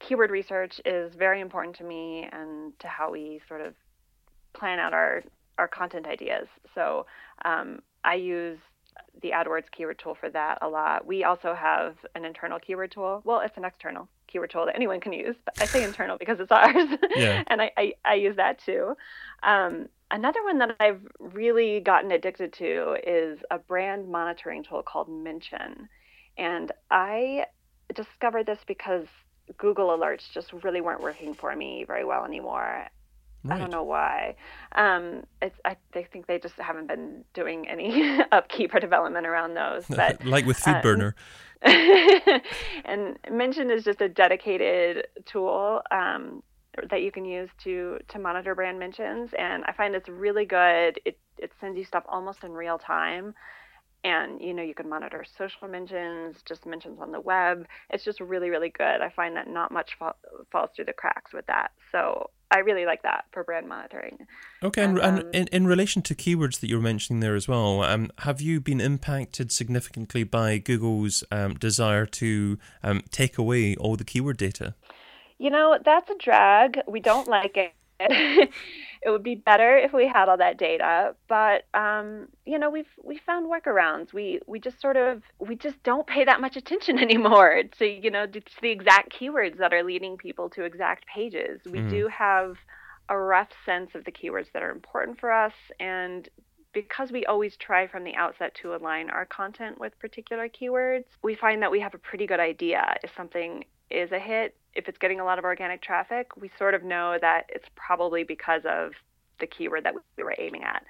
keyword 0.00 0.30
research 0.30 0.80
is 0.84 1.14
very 1.14 1.40
important 1.40 1.76
to 1.76 1.84
me 1.84 2.28
and 2.32 2.78
to 2.78 2.88
how 2.88 3.10
we 3.10 3.40
sort 3.48 3.60
of 3.60 3.74
plan 4.52 4.78
out 4.78 4.92
our 4.92 5.22
our 5.58 5.68
content 5.68 6.06
ideas. 6.06 6.46
So 6.74 7.06
um, 7.44 7.80
I 8.04 8.14
use 8.14 8.58
the 9.22 9.30
AdWords 9.30 9.70
keyword 9.72 9.98
tool 9.98 10.14
for 10.14 10.30
that 10.30 10.58
a 10.62 10.68
lot. 10.68 11.04
We 11.06 11.24
also 11.24 11.52
have 11.52 11.96
an 12.14 12.24
internal 12.24 12.58
keyword 12.58 12.92
tool. 12.92 13.22
Well, 13.24 13.40
it's 13.40 13.56
an 13.56 13.64
external 13.64 14.08
keyword 14.28 14.50
tool 14.50 14.66
that 14.66 14.76
anyone 14.76 15.00
can 15.00 15.12
use, 15.12 15.34
but 15.44 15.60
I 15.60 15.66
say 15.66 15.82
internal 15.82 16.16
because 16.20 16.38
it's 16.40 16.52
ours. 16.52 16.88
Yeah. 17.16 17.42
and 17.48 17.60
I, 17.60 17.72
I, 17.76 17.92
I, 18.04 18.14
use 18.14 18.36
that 18.36 18.60
too. 18.64 18.94
Um, 19.42 19.88
another 20.10 20.44
one 20.44 20.58
that 20.58 20.76
I've 20.78 21.00
really 21.18 21.80
gotten 21.80 22.12
addicted 22.12 22.52
to 22.54 22.96
is 23.04 23.40
a 23.50 23.58
brand 23.58 24.08
monitoring 24.08 24.62
tool 24.62 24.82
called 24.82 25.08
Mention. 25.08 25.88
And 26.36 26.70
I 26.90 27.46
discovered 27.94 28.46
this 28.46 28.60
because 28.66 29.06
Google 29.56 29.88
alerts 29.88 30.30
just 30.32 30.52
really 30.52 30.80
weren't 30.80 31.02
working 31.02 31.34
for 31.34 31.54
me 31.54 31.84
very 31.86 32.04
well 32.04 32.24
anymore. 32.24 32.86
Right. 33.44 33.54
I 33.54 33.58
don't 33.58 33.70
know 33.70 33.84
why. 33.84 34.34
Um, 34.72 35.24
I, 35.40 35.52
I 35.64 35.76
think 36.02 36.26
they 36.26 36.38
just 36.38 36.56
haven't 36.56 36.88
been 36.88 37.24
doing 37.34 37.68
any 37.68 38.20
upkeep 38.32 38.74
or 38.74 38.80
development 38.80 39.26
around 39.26 39.54
those. 39.54 39.86
But 39.88 40.24
like 40.24 40.44
with 40.44 40.58
FeedBurner. 40.58 41.14
Um, 41.62 42.40
and 42.84 43.18
Mention 43.30 43.70
is 43.70 43.84
just 43.84 44.00
a 44.00 44.08
dedicated 44.08 45.06
tool 45.24 45.82
um, 45.90 46.42
that 46.90 47.02
you 47.02 47.10
can 47.10 47.24
use 47.24 47.48
to 47.64 47.98
to 48.08 48.18
monitor 48.18 48.54
brand 48.54 48.78
mentions, 48.78 49.30
and 49.36 49.64
I 49.64 49.72
find 49.72 49.94
it's 49.94 50.08
really 50.08 50.44
good. 50.44 51.00
It 51.04 51.18
it 51.38 51.52
sends 51.60 51.76
you 51.78 51.84
stuff 51.84 52.04
almost 52.08 52.44
in 52.44 52.52
real 52.52 52.78
time 52.78 53.34
and 54.04 54.40
you 54.40 54.54
know 54.54 54.62
you 54.62 54.74
can 54.74 54.88
monitor 54.88 55.24
social 55.36 55.68
mentions 55.68 56.36
just 56.46 56.66
mentions 56.66 57.00
on 57.00 57.12
the 57.12 57.20
web. 57.20 57.66
It's 57.90 58.04
just 58.04 58.20
really 58.20 58.50
really 58.50 58.70
good. 58.70 59.00
I 59.00 59.10
find 59.10 59.36
that 59.36 59.48
not 59.48 59.72
much 59.72 59.96
fa- 59.98 60.14
falls 60.50 60.70
through 60.74 60.86
the 60.86 60.92
cracks 60.92 61.32
with 61.32 61.46
that. 61.46 61.72
So 61.92 62.30
i 62.50 62.60
really 62.60 62.86
like 62.86 63.02
that 63.02 63.26
for 63.32 63.44
brand 63.44 63.68
monitoring. 63.68 64.26
Okay 64.62 64.82
and, 64.82 64.98
um, 65.00 65.18
and 65.18 65.34
in, 65.34 65.46
in 65.48 65.66
relation 65.66 66.00
to 66.02 66.14
keywords 66.14 66.60
that 66.60 66.68
you 66.68 66.76
were 66.76 66.82
mentioning 66.82 67.20
there 67.20 67.34
as 67.34 67.46
well 67.46 67.82
um, 67.82 68.10
have 68.20 68.40
you 68.40 68.60
been 68.60 68.80
impacted 68.80 69.52
significantly 69.52 70.24
by 70.24 70.56
google's 70.56 71.22
um, 71.30 71.54
desire 71.54 72.06
to 72.06 72.58
um, 72.82 73.02
take 73.10 73.36
away 73.36 73.76
all 73.76 73.96
the 73.96 74.04
keyword 74.04 74.38
data? 74.38 74.74
You 75.38 75.50
know 75.50 75.78
that's 75.84 76.10
a 76.10 76.16
drag. 76.18 76.80
We 76.88 77.00
don't 77.00 77.28
like 77.28 77.56
it 77.56 77.72
it 79.02 79.10
would 79.10 79.22
be 79.22 79.34
better 79.34 79.76
if 79.76 79.92
we 79.92 80.06
had 80.06 80.28
all 80.28 80.36
that 80.36 80.58
data 80.58 81.14
but 81.28 81.64
um, 81.74 82.28
you 82.46 82.58
know 82.58 82.70
we've 82.70 82.86
we 83.02 83.18
found 83.18 83.50
workarounds 83.50 84.12
we 84.12 84.40
we 84.46 84.60
just 84.60 84.80
sort 84.80 84.96
of 84.96 85.22
we 85.38 85.56
just 85.56 85.82
don't 85.82 86.06
pay 86.06 86.24
that 86.24 86.40
much 86.40 86.56
attention 86.56 86.98
anymore 87.08 87.62
to 87.78 87.86
you 87.86 88.10
know 88.10 88.26
to, 88.26 88.40
the 88.62 88.70
exact 88.70 89.12
keywords 89.18 89.58
that 89.58 89.72
are 89.72 89.82
leading 89.82 90.16
people 90.16 90.48
to 90.48 90.62
exact 90.62 91.04
pages 91.06 91.60
we 91.66 91.80
mm. 91.80 91.90
do 91.90 92.08
have 92.08 92.56
a 93.08 93.18
rough 93.18 93.48
sense 93.64 93.90
of 93.94 94.04
the 94.04 94.12
keywords 94.12 94.52
that 94.52 94.62
are 94.62 94.70
important 94.70 95.18
for 95.18 95.32
us 95.32 95.54
and 95.80 96.28
because 96.72 97.10
we 97.10 97.24
always 97.26 97.56
try 97.56 97.86
from 97.86 98.04
the 98.04 98.14
outset 98.14 98.54
to 98.54 98.74
align 98.74 99.10
our 99.10 99.26
content 99.26 99.80
with 99.80 99.98
particular 99.98 100.48
keywords, 100.48 101.04
we 101.22 101.34
find 101.34 101.62
that 101.62 101.70
we 101.70 101.80
have 101.80 101.94
a 101.94 101.98
pretty 101.98 102.26
good 102.26 102.40
idea 102.40 102.94
if 103.02 103.10
something 103.16 103.64
is 103.90 104.12
a 104.12 104.18
hit 104.18 104.54
if 104.78 104.88
it's 104.88 104.96
getting 104.98 105.18
a 105.18 105.24
lot 105.24 105.38
of 105.40 105.44
organic 105.44 105.82
traffic, 105.82 106.36
we 106.36 106.50
sort 106.56 106.72
of 106.72 106.84
know 106.84 107.18
that 107.20 107.46
it's 107.48 107.68
probably 107.74 108.22
because 108.22 108.62
of 108.64 108.92
the 109.40 109.46
keyword 109.46 109.84
that 109.84 109.94
we 110.16 110.22
were 110.22 110.34
aiming 110.38 110.62
at. 110.62 110.84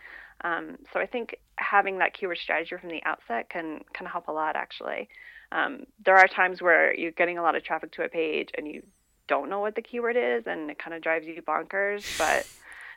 Um, 0.44 0.76
so 0.92 1.00
I 1.00 1.06
think 1.06 1.36
having 1.56 1.98
that 1.98 2.12
keyword 2.12 2.38
strategy 2.38 2.76
from 2.78 2.90
the 2.90 3.02
outset 3.04 3.48
can 3.48 3.80
can 3.94 4.06
help 4.06 4.28
a 4.28 4.32
lot. 4.32 4.56
Actually, 4.56 5.08
um, 5.50 5.86
there 6.04 6.16
are 6.16 6.28
times 6.28 6.60
where 6.60 6.94
you're 6.94 7.12
getting 7.12 7.38
a 7.38 7.42
lot 7.42 7.56
of 7.56 7.64
traffic 7.64 7.90
to 7.92 8.02
a 8.02 8.08
page 8.08 8.50
and 8.56 8.68
you 8.68 8.82
don't 9.26 9.48
know 9.48 9.60
what 9.60 9.74
the 9.74 9.82
keyword 9.82 10.16
is, 10.16 10.46
and 10.46 10.70
it 10.70 10.78
kind 10.78 10.94
of 10.94 11.02
drives 11.02 11.26
you 11.26 11.40
bonkers. 11.42 12.18
But 12.18 12.46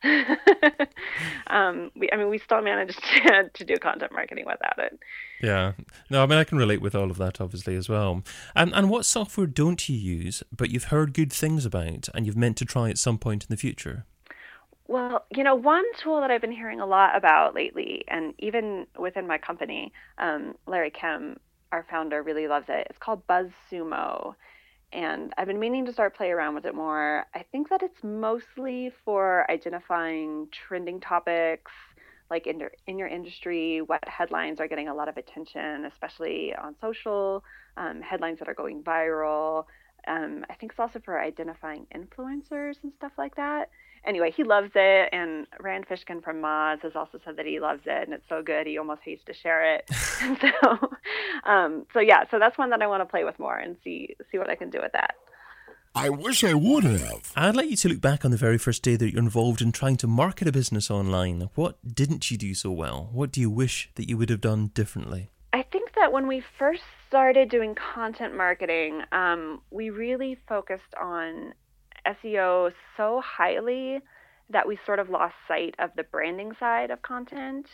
um, 1.48 1.92
we, 1.96 2.10
I 2.12 2.18
mean, 2.18 2.30
we 2.30 2.38
still 2.38 2.62
managed 2.62 3.02
to, 3.24 3.50
to 3.54 3.66
do 3.66 3.78
content 3.78 4.12
marketing 4.12 4.46
without 4.46 4.78
it. 4.78 5.00
Yeah. 5.42 5.74
No, 6.10 6.24
I 6.24 6.26
mean, 6.26 6.38
I 6.38 6.44
can 6.44 6.58
relate 6.58 6.82
with 6.82 6.96
all 6.96 7.12
of 7.12 7.18
that, 7.18 7.40
obviously, 7.40 7.76
as 7.76 7.90
well. 7.90 8.24
And, 8.56 8.74
and 8.74 8.90
what 8.90 9.06
software 9.06 9.48
don't 9.48 9.88
you 9.88 9.96
use, 9.96 10.44
but 10.56 10.70
you've 10.70 10.86
heard 10.86 11.14
good 11.14 11.32
things 11.32 11.66
about 11.66 12.10
and 12.14 12.26
you've 12.26 12.38
meant 12.38 12.58
to 12.58 12.66
try 12.66 12.90
at 12.90 12.98
some 12.98 13.18
point 13.18 13.44
in 13.44 13.48
the 13.50 13.58
future? 13.58 14.06
Well, 14.88 15.26
you 15.30 15.44
know, 15.44 15.56
one 15.56 15.86
tool 15.98 16.20
that 16.20 16.32
I've 16.32 16.42
been 16.42 16.52
hearing 16.52 16.82
a 16.82 16.86
lot 16.86 17.16
about 17.16 17.56
lately, 17.56 18.04
and 18.10 18.34
even 18.40 18.88
within 19.00 19.26
my 19.26 19.38
company, 19.38 19.94
um, 20.18 20.56
Larry 20.68 20.92
Kim, 20.92 21.40
our 21.72 21.86
founder, 21.90 22.22
really 22.22 22.48
loves 22.50 22.66
it. 22.68 22.88
It's 22.90 23.00
called 23.00 23.26
BuzzSumo 23.28 24.36
and 24.94 25.34
I've 25.38 25.48
been 25.48 25.60
meaning 25.60 25.86
to 25.86 25.94
start 25.94 26.16
play 26.16 26.32
around 26.32 26.56
with 26.56 26.66
it 26.66 26.76
more. 26.76 27.26
I 27.34 27.44
think 27.52 27.70
that 27.70 27.82
it's 27.82 28.04
mostly 28.04 28.92
for 29.06 29.50
identifying 29.50 30.48
trending 30.52 31.00
topics, 31.00 31.72
like 32.30 32.48
in 32.48 32.60
your, 32.60 32.72
in 32.88 32.98
your 32.98 33.08
industry, 33.08 33.82
what 33.82 34.06
headlines 34.08 34.60
are 34.60 34.68
getting 34.68 34.90
a 34.90 34.94
lot 34.94 35.08
of 35.08 35.18
attention, 35.18 35.86
especially 35.86 36.54
on 36.56 36.76
social, 36.82 37.44
um, 37.78 38.02
headlines 38.02 38.40
that 38.40 38.50
are 38.50 38.54
going 38.54 38.84
viral. 38.84 39.66
Um, 40.08 40.46
I 40.50 40.56
think 40.56 40.72
it's 40.74 40.80
also 40.80 41.00
for 41.00 41.20
identifying 41.20 41.88
influencers 41.96 42.76
and 42.84 42.92
stuff 42.98 43.12
like 43.18 43.36
that 43.36 43.70
anyway, 44.06 44.32
he 44.36 44.44
loves 44.44 44.72
it. 44.76 45.10
And 45.12 45.48
Rand 45.60 45.88
Fishkin 45.88 46.24
from 46.24 46.42
Moz 46.42 46.82
has 46.82 46.94
also 46.96 47.20
said 47.24 47.38
that 47.38 47.46
he 47.46 47.60
loves 47.60 47.82
it 47.86 48.04
and 48.04 48.14
it's 48.14 48.28
so 48.30 48.42
good 48.42 48.68
he 48.68 48.78
almost 48.78 49.02
hates 49.04 49.24
to 49.26 49.34
share 49.34 49.76
it. 49.76 49.90
so, 49.92 50.90
um, 51.50 51.86
so 51.94 52.00
yeah, 52.00 52.24
so 52.30 52.40
that's 52.40 52.58
one 52.58 52.70
that 52.72 52.82
I 52.82 52.88
want 52.88 53.02
to 53.02 53.06
play 53.06 53.24
with 53.24 53.40
more 53.40 53.58
and 53.58 53.76
see 53.84 54.16
see 54.32 54.38
what 54.38 54.50
I 54.50 54.56
can 54.56 54.70
do 54.70 54.80
with 54.82 54.92
that. 54.94 55.16
I 55.94 56.10
wish 56.10 56.44
I 56.46 56.54
would 56.54 56.86
have. 56.86 57.34
I'd 57.36 57.56
like 57.56 57.70
you 57.70 57.76
to 57.76 57.90
look 57.90 58.00
back 58.00 58.24
on 58.24 58.32
the 58.32 58.38
very 58.38 58.58
first 58.58 58.82
day 58.82 58.96
that 58.96 59.12
you're 59.12 59.22
involved 59.22 59.62
in 59.62 59.74
trying 59.74 59.98
to 59.98 60.08
market 60.08 60.48
a 60.48 60.52
business 60.52 60.90
online. 60.90 61.50
What 61.56 61.78
didn't 61.86 62.32
you 62.32 62.38
do 62.38 62.54
so 62.54 62.72
well? 62.72 63.10
What 63.12 63.32
do 63.32 63.42
you 63.42 63.50
wish 63.50 63.90
that 63.96 64.08
you 64.08 64.18
would 64.18 64.30
have 64.30 64.40
done 64.40 64.68
differently? 64.74 65.32
I 65.52 65.64
think 65.64 65.94
that 65.96 66.14
when 66.14 66.28
we 66.28 66.42
first 66.58 66.82
started 67.10 67.50
doing 67.50 67.76
content 67.76 68.38
marketing, 68.38 69.02
um, 69.12 69.62
we 69.70 69.90
really 69.90 70.38
focused 70.48 70.96
on 71.00 71.54
SEO 72.06 72.72
so 72.98 73.22
highly 73.24 74.00
that 74.50 74.68
we 74.68 74.78
sort 74.86 75.00
of 75.00 75.10
lost 75.10 75.36
sight 75.48 75.76
of 75.80 75.92
the 75.96 76.04
branding 76.04 76.52
side 76.60 76.92
of 76.92 77.02
content. 77.02 77.68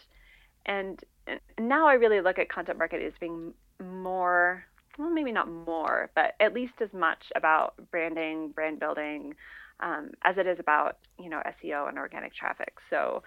And, 0.65 0.99
and 1.25 1.39
now 1.59 1.87
I 1.87 1.93
really 1.93 2.21
look 2.21 2.39
at 2.39 2.49
content 2.49 2.77
marketing 2.77 3.07
as 3.07 3.13
being 3.19 3.53
more, 3.83 4.63
well, 4.97 5.09
maybe 5.09 5.31
not 5.31 5.49
more, 5.49 6.09
but 6.15 6.35
at 6.39 6.53
least 6.53 6.73
as 6.81 6.93
much 6.93 7.31
about 7.35 7.75
branding, 7.91 8.49
brand 8.49 8.79
building, 8.79 9.35
um, 9.79 10.11
as 10.23 10.37
it 10.37 10.47
is 10.47 10.59
about, 10.59 10.97
you 11.19 11.29
know, 11.29 11.41
SEO 11.63 11.87
and 11.87 11.97
organic 11.97 12.33
traffic. 12.35 12.75
So, 12.89 13.23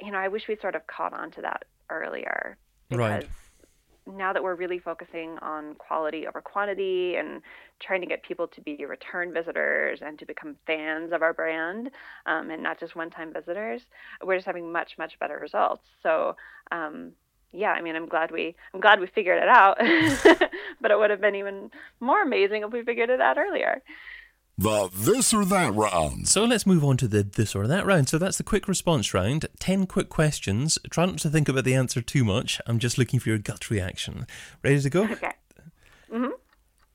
you 0.00 0.10
know, 0.10 0.18
I 0.18 0.28
wish 0.28 0.48
we 0.48 0.56
sort 0.60 0.74
of 0.74 0.86
caught 0.86 1.12
on 1.12 1.30
to 1.32 1.42
that 1.42 1.64
earlier. 1.90 2.56
Because 2.88 2.98
right 2.98 3.28
now 4.06 4.32
that 4.32 4.42
we're 4.42 4.54
really 4.54 4.78
focusing 4.78 5.38
on 5.42 5.74
quality 5.74 6.26
over 6.26 6.40
quantity 6.40 7.16
and 7.16 7.42
trying 7.80 8.00
to 8.00 8.06
get 8.06 8.22
people 8.22 8.46
to 8.48 8.60
be 8.60 8.84
return 8.84 9.32
visitors 9.32 10.00
and 10.02 10.18
to 10.18 10.26
become 10.26 10.56
fans 10.66 11.12
of 11.12 11.22
our 11.22 11.32
brand 11.32 11.90
um, 12.26 12.50
and 12.50 12.62
not 12.62 12.78
just 12.78 12.96
one-time 12.96 13.32
visitors, 13.32 13.82
we're 14.24 14.36
just 14.36 14.46
having 14.46 14.72
much 14.72 14.92
much 14.98 15.18
better 15.18 15.38
results. 15.38 15.84
So. 16.02 16.36
Um, 16.72 17.12
yeah, 17.52 17.72
I 17.72 17.82
mean, 17.82 17.96
I'm 17.96 18.06
glad 18.06 18.30
we 18.30 18.54
I'm 18.72 18.80
glad 18.80 19.00
we 19.00 19.08
figured 19.08 19.42
it 19.42 19.48
out, 19.48 19.76
but 20.80 20.92
it 20.92 20.96
would 20.96 21.10
have 21.10 21.20
been 21.20 21.34
even 21.34 21.72
more 21.98 22.22
amazing 22.22 22.62
if 22.62 22.70
we 22.70 22.84
figured 22.84 23.10
it 23.10 23.20
out 23.20 23.38
earlier 23.38 23.82
the 24.60 24.90
this 24.92 25.32
or 25.32 25.46
that 25.46 25.74
round. 25.74 26.28
So 26.28 26.44
let's 26.44 26.66
move 26.66 26.84
on 26.84 26.98
to 26.98 27.08
the 27.08 27.22
this 27.22 27.54
or 27.54 27.66
that 27.66 27.86
round. 27.86 28.10
So 28.10 28.18
that's 28.18 28.36
the 28.36 28.42
quick 28.44 28.68
response 28.68 29.14
round. 29.14 29.46
10 29.58 29.86
quick 29.86 30.10
questions. 30.10 30.78
Try 30.90 31.06
not 31.06 31.18
to 31.20 31.30
think 31.30 31.48
about 31.48 31.64
the 31.64 31.74
answer 31.74 32.02
too 32.02 32.24
much. 32.24 32.60
I'm 32.66 32.78
just 32.78 32.98
looking 32.98 33.20
for 33.20 33.30
your 33.30 33.38
gut 33.38 33.70
reaction. 33.70 34.26
Ready 34.62 34.80
to 34.80 34.90
go? 34.90 35.04
Okay. 35.04 35.32
Mhm. 36.12 36.32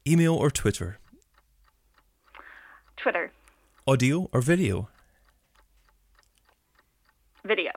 Email 0.08 0.36
or 0.36 0.52
Twitter? 0.52 1.00
Twitter. 2.98 3.32
Audio 3.88 4.30
or 4.32 4.42
video? 4.42 4.90
Video. 7.44 7.72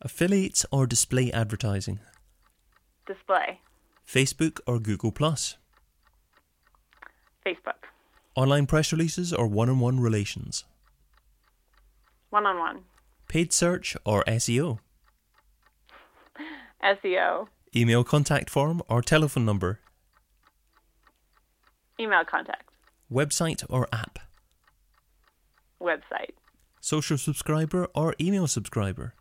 Affiliates 0.00 0.64
or 0.70 0.86
display 0.86 1.32
advertising? 1.32 1.98
Display. 3.06 3.60
Facebook 4.06 4.60
or 4.66 4.78
Google 4.78 5.10
Plus? 5.10 5.56
Facebook. 7.44 7.88
Online 8.34 8.66
press 8.66 8.92
releases 8.92 9.32
or 9.32 9.46
one 9.46 9.68
on 9.68 9.78
one 9.78 10.00
relations? 10.00 10.64
One 12.30 12.46
on 12.46 12.58
one. 12.58 12.84
Paid 13.28 13.52
search 13.52 13.96
or 14.04 14.24
SEO? 14.24 14.78
SEO. 16.82 17.48
Email 17.76 18.04
contact 18.04 18.50
form 18.50 18.82
or 18.88 19.02
telephone 19.02 19.44
number? 19.44 19.80
Email 22.00 22.24
contact. 22.24 22.70
Website 23.10 23.64
or 23.68 23.86
app? 23.92 24.18
Website. 25.80 26.34
Social 26.80 27.18
subscriber 27.18 27.86
or 27.94 28.14
email 28.20 28.46
subscriber? 28.46 29.14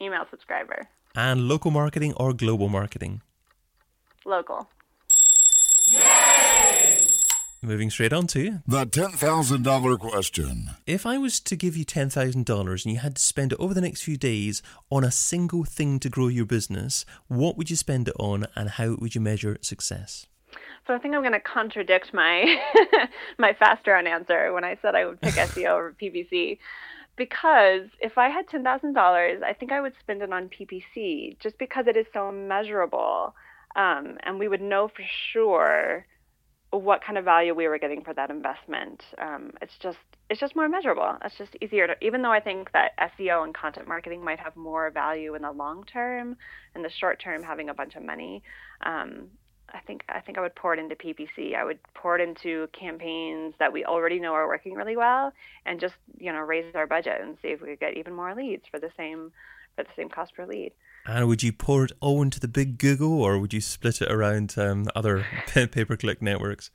email 0.00 0.24
subscriber. 0.30 0.82
And 1.14 1.48
local 1.48 1.70
marketing 1.70 2.12
or 2.16 2.32
global 2.32 2.68
marketing? 2.68 3.22
Local. 4.26 4.68
Moving 7.64 7.88
straight 7.88 8.12
on 8.12 8.26
to 8.26 8.58
The 8.66 8.84
$10,000 8.84 9.98
question. 9.98 10.72
If 10.86 11.06
I 11.06 11.16
was 11.16 11.40
to 11.40 11.56
give 11.56 11.78
you 11.78 11.86
$10,000 11.86 12.84
and 12.84 12.92
you 12.92 12.98
had 12.98 13.16
to 13.16 13.22
spend 13.22 13.54
it 13.54 13.58
over 13.58 13.72
the 13.72 13.80
next 13.80 14.02
few 14.02 14.18
days 14.18 14.60
on 14.90 15.02
a 15.02 15.10
single 15.10 15.64
thing 15.64 15.98
to 16.00 16.10
grow 16.10 16.28
your 16.28 16.44
business, 16.44 17.06
what 17.28 17.56
would 17.56 17.70
you 17.70 17.76
spend 17.76 18.08
it 18.08 18.16
on 18.18 18.46
and 18.54 18.68
how 18.68 18.96
would 19.00 19.14
you 19.14 19.20
measure 19.22 19.56
success? 19.62 20.26
So 20.86 20.92
I 20.92 20.98
think 20.98 21.14
I'm 21.14 21.22
going 21.22 21.32
to 21.32 21.40
contradict 21.40 22.12
my 22.12 22.54
my 23.38 23.54
faster 23.54 23.96
on 23.96 24.06
answer 24.06 24.52
when 24.52 24.64
I 24.64 24.76
said 24.82 24.94
I 24.94 25.06
would 25.06 25.22
pick 25.22 25.32
SEO 25.34 25.68
over 25.68 25.96
PPC 25.98 26.58
because 27.16 27.88
if 27.98 28.18
I 28.18 28.28
had 28.28 28.46
$10,000, 28.46 29.42
I 29.42 29.52
think 29.54 29.72
I 29.72 29.80
would 29.80 29.94
spend 30.00 30.20
it 30.20 30.30
on 30.30 30.50
PPC 30.50 31.38
just 31.40 31.56
because 31.56 31.86
it 31.86 31.96
is 31.96 32.04
so 32.12 32.30
measurable. 32.30 33.34
Um, 33.74 34.18
and 34.22 34.38
we 34.38 34.48
would 34.48 34.60
know 34.60 34.88
for 34.88 35.02
sure 35.32 36.04
what 36.80 37.02
kind 37.04 37.18
of 37.18 37.24
value 37.24 37.54
we 37.54 37.68
were 37.68 37.78
getting 37.78 38.02
for 38.02 38.14
that 38.14 38.30
investment. 38.30 39.02
Um, 39.18 39.52
it's 39.60 39.74
just 39.80 39.98
it's 40.30 40.40
just 40.40 40.56
more 40.56 40.68
measurable. 40.68 41.16
It's 41.24 41.36
just 41.36 41.56
easier 41.60 41.86
to 41.86 41.94
even 42.04 42.22
though 42.22 42.32
I 42.32 42.40
think 42.40 42.72
that 42.72 42.92
SEO 43.18 43.44
and 43.44 43.54
content 43.54 43.88
marketing 43.88 44.24
might 44.24 44.40
have 44.40 44.56
more 44.56 44.90
value 44.90 45.34
in 45.34 45.42
the 45.42 45.52
long 45.52 45.84
term, 45.84 46.36
in 46.74 46.82
the 46.82 46.90
short 46.90 47.20
term 47.20 47.42
having 47.42 47.68
a 47.68 47.74
bunch 47.74 47.96
of 47.96 48.02
money. 48.02 48.42
Um, 48.84 49.28
I 49.72 49.80
think 49.80 50.04
I 50.08 50.20
think 50.20 50.38
I 50.38 50.40
would 50.40 50.54
pour 50.54 50.74
it 50.74 50.80
into 50.80 50.94
PPC. 50.94 51.54
I 51.56 51.64
would 51.64 51.78
pour 51.94 52.16
it 52.16 52.26
into 52.26 52.68
campaigns 52.78 53.54
that 53.58 53.72
we 53.72 53.84
already 53.84 54.20
know 54.20 54.32
are 54.32 54.46
working 54.46 54.74
really 54.74 54.96
well, 54.96 55.32
and 55.66 55.80
just 55.80 55.94
you 56.18 56.32
know 56.32 56.40
raise 56.40 56.74
our 56.74 56.86
budget 56.86 57.20
and 57.20 57.36
see 57.42 57.48
if 57.48 57.60
we 57.60 57.68
could 57.68 57.80
get 57.80 57.96
even 57.96 58.14
more 58.14 58.34
leads 58.34 58.64
for 58.70 58.78
the 58.78 58.90
same 58.96 59.32
for 59.76 59.82
the 59.82 59.90
same 59.96 60.08
cost 60.08 60.34
per 60.34 60.46
lead. 60.46 60.72
And 61.06 61.28
would 61.28 61.42
you 61.42 61.52
pour 61.52 61.84
it 61.84 61.92
all 62.00 62.22
into 62.22 62.40
the 62.40 62.48
big 62.48 62.78
Google, 62.78 63.20
or 63.20 63.38
would 63.38 63.52
you 63.52 63.60
split 63.60 64.00
it 64.00 64.10
around 64.10 64.54
um, 64.56 64.86
other 64.94 65.26
pay 65.46 65.84
per 65.84 65.96
click 65.96 66.22
networks? 66.22 66.70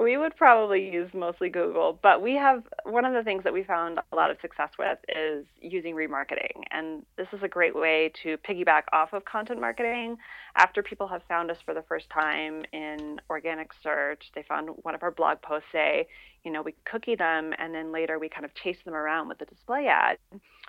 We 0.00 0.16
would 0.16 0.36
probably 0.36 0.90
use 0.90 1.10
mostly 1.12 1.48
Google, 1.48 1.98
but 2.02 2.22
we 2.22 2.34
have 2.34 2.62
one 2.84 3.04
of 3.04 3.14
the 3.14 3.22
things 3.24 3.42
that 3.44 3.52
we 3.52 3.64
found 3.64 3.98
a 4.12 4.16
lot 4.16 4.30
of 4.30 4.36
success 4.40 4.70
with 4.78 4.98
is 5.08 5.44
using 5.60 5.94
remarketing. 5.94 6.62
And 6.70 7.04
this 7.16 7.26
is 7.32 7.42
a 7.42 7.48
great 7.48 7.74
way 7.74 8.12
to 8.22 8.36
piggyback 8.38 8.82
off 8.92 9.12
of 9.12 9.24
content 9.24 9.60
marketing. 9.60 10.16
After 10.56 10.82
people 10.82 11.08
have 11.08 11.22
found 11.28 11.50
us 11.50 11.58
for 11.64 11.74
the 11.74 11.82
first 11.82 12.08
time 12.10 12.62
in 12.72 13.20
organic 13.28 13.72
search, 13.82 14.30
they 14.34 14.42
found 14.42 14.70
one 14.82 14.94
of 14.94 15.02
our 15.02 15.10
blog 15.10 15.42
posts, 15.42 15.68
say, 15.72 16.06
you 16.44 16.52
know, 16.52 16.62
we 16.62 16.74
cookie 16.84 17.16
them 17.16 17.52
and 17.58 17.74
then 17.74 17.90
later 17.90 18.18
we 18.18 18.28
kind 18.28 18.44
of 18.44 18.54
chase 18.54 18.78
them 18.84 18.94
around 18.94 19.28
with 19.28 19.40
a 19.40 19.46
display 19.46 19.88
ad 19.88 20.18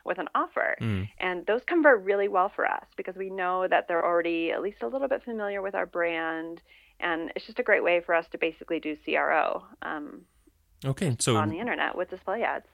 with 0.05 0.17
an 0.17 0.27
offer. 0.33 0.75
Mm. 0.81 1.07
And 1.19 1.45
those 1.45 1.61
convert 1.67 2.03
really 2.03 2.27
well 2.27 2.51
for 2.55 2.65
us 2.65 2.85
because 2.97 3.15
we 3.15 3.29
know 3.29 3.67
that 3.67 3.87
they're 3.87 4.03
already 4.03 4.51
at 4.51 4.61
least 4.61 4.81
a 4.81 4.87
little 4.87 5.07
bit 5.07 5.23
familiar 5.23 5.61
with 5.61 5.75
our 5.75 5.85
brand 5.85 6.61
and 6.99 7.31
it's 7.35 7.45
just 7.45 7.59
a 7.59 7.63
great 7.63 7.83
way 7.83 8.01
for 8.05 8.13
us 8.15 8.25
to 8.31 8.38
basically 8.38 8.79
do 8.79 8.97
CRO. 9.05 9.63
Um, 9.81 10.21
okay, 10.85 11.15
so 11.19 11.35
on 11.38 11.49
the 11.49 11.59
internet 11.59 11.95
with 11.95 12.09
display 12.09 12.43
ads. 12.43 12.65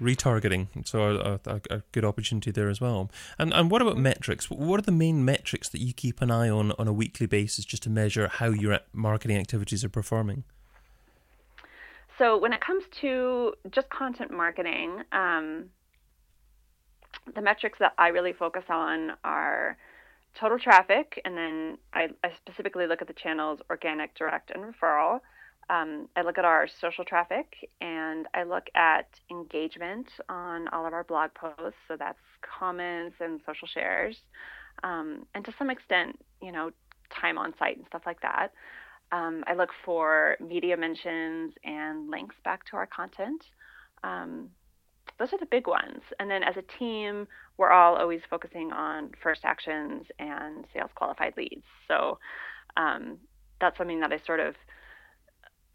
Retargeting, 0.00 0.68
so 0.86 1.02
a, 1.02 1.40
a, 1.50 1.60
a, 1.70 1.82
good 1.90 2.04
opportunity 2.04 2.52
there 2.52 2.68
as 2.68 2.80
well. 2.80 3.10
And 3.36 3.52
and 3.52 3.68
what 3.68 3.82
about 3.82 3.96
metrics? 3.96 4.48
What 4.48 4.78
are 4.78 4.82
the 4.82 4.92
main 4.92 5.24
metrics 5.24 5.68
that 5.70 5.80
you 5.80 5.92
keep 5.92 6.22
an 6.22 6.30
eye 6.30 6.48
on 6.48 6.70
on 6.78 6.86
a 6.86 6.92
weekly 6.92 7.26
basis 7.26 7.64
just 7.64 7.82
to 7.82 7.90
measure 7.90 8.28
how 8.28 8.50
your 8.50 8.78
marketing 8.92 9.38
activities 9.38 9.84
are 9.84 9.88
performing? 9.88 10.44
So 12.16 12.36
when 12.38 12.52
it 12.52 12.60
comes 12.60 12.84
to 13.00 13.54
just 13.70 13.88
content 13.90 14.30
marketing, 14.30 15.02
um, 15.12 15.66
the 17.34 17.40
metrics 17.40 17.78
that 17.80 17.92
I 17.98 18.08
really 18.08 18.32
focus 18.32 18.64
on 18.68 19.12
are 19.24 19.76
total 20.34 20.58
traffic, 20.58 21.20
and 21.24 21.36
then 21.36 21.78
I, 21.92 22.08
I 22.22 22.30
specifically 22.36 22.86
look 22.86 23.02
at 23.02 23.08
the 23.08 23.14
channels 23.14 23.60
organic, 23.70 24.14
direct, 24.14 24.50
and 24.50 24.62
referral. 24.64 25.20
Um, 25.70 26.08
I 26.16 26.22
look 26.22 26.38
at 26.38 26.44
our 26.44 26.66
social 26.80 27.04
traffic 27.04 27.68
and 27.80 28.26
I 28.32 28.44
look 28.44 28.68
at 28.74 29.06
engagement 29.30 30.08
on 30.28 30.66
all 30.68 30.86
of 30.86 30.94
our 30.94 31.04
blog 31.04 31.30
posts. 31.34 31.78
So 31.86 31.96
that's 31.98 32.18
comments 32.40 33.16
and 33.20 33.40
social 33.44 33.68
shares. 33.68 34.16
Um, 34.82 35.26
and 35.34 35.44
to 35.44 35.52
some 35.58 35.68
extent, 35.68 36.18
you 36.40 36.52
know, 36.52 36.70
time 37.10 37.36
on 37.36 37.54
site 37.58 37.76
and 37.76 37.86
stuff 37.86 38.02
like 38.06 38.20
that. 38.22 38.48
Um, 39.12 39.44
I 39.46 39.54
look 39.54 39.70
for 39.84 40.36
media 40.40 40.76
mentions 40.76 41.54
and 41.64 42.10
links 42.10 42.36
back 42.44 42.64
to 42.66 42.76
our 42.76 42.86
content. 42.86 43.42
Um, 44.04 44.50
those 45.18 45.32
are 45.32 45.38
the 45.38 45.46
big 45.46 45.66
ones. 45.66 46.02
And 46.18 46.30
then 46.30 46.42
as 46.42 46.56
a 46.56 46.78
team, 46.78 47.26
we're 47.56 47.70
all 47.70 47.96
always 47.96 48.20
focusing 48.28 48.72
on 48.72 49.10
first 49.22 49.44
actions 49.44 50.06
and 50.18 50.64
sales 50.72 50.90
qualified 50.94 51.34
leads. 51.36 51.64
So 51.86 52.18
um, 52.76 53.18
that's 53.60 53.76
something 53.78 54.00
that 54.00 54.12
I 54.12 54.18
sort 54.18 54.40
of 54.40 54.54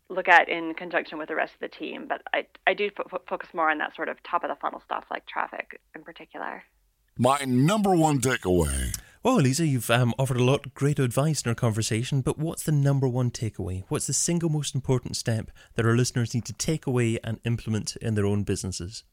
look 0.10 0.28
at 0.28 0.50
in 0.50 0.74
conjunction 0.76 1.18
with 1.18 1.30
the 1.30 1.36
rest 1.36 1.54
of 1.54 1.60
the 1.60 1.68
team. 1.68 2.08
But 2.08 2.22
I, 2.34 2.46
I 2.68 2.74
do 2.74 2.90
f- 2.98 3.22
focus 3.28 3.50
more 3.54 3.70
on 3.70 3.80
that 3.80 3.96
sort 3.96 4.10
of 4.10 4.22
top 4.24 4.44
of 4.44 4.50
the 4.50 4.56
funnel 4.56 4.82
stuff 4.86 5.06
like 5.10 5.26
traffic 5.26 5.80
in 5.96 6.04
particular. 6.04 6.64
My 7.18 7.40
number 7.46 7.96
one 7.96 8.20
takeaway. 8.20 8.98
Well, 9.24 9.40
Elisa, 9.40 9.66
you've 9.66 9.90
um, 9.90 10.14
offered 10.20 10.36
a 10.36 10.44
lot 10.44 10.66
of 10.66 10.74
great 10.74 11.00
advice 11.00 11.44
in 11.44 11.50
our 11.50 11.56
conversation, 11.56 12.20
but 12.20 12.38
what's 12.38 12.64
the 12.64 12.74
number 12.74 13.08
one 13.08 13.32
takeaway? 13.32 13.84
What's 13.88 14.08
the 14.08 14.14
single 14.14 14.50
most 14.50 14.76
important 14.76 15.16
step 15.16 15.50
that 15.76 15.86
our 15.86 15.96
listeners 15.96 16.34
need 16.34 16.44
to 16.46 16.54
take 16.54 16.86
away 16.86 17.20
and 17.24 17.40
implement 17.46 17.96
in 17.98 18.16
their 18.16 18.26
own 18.26 18.44
businesses? 18.44 19.06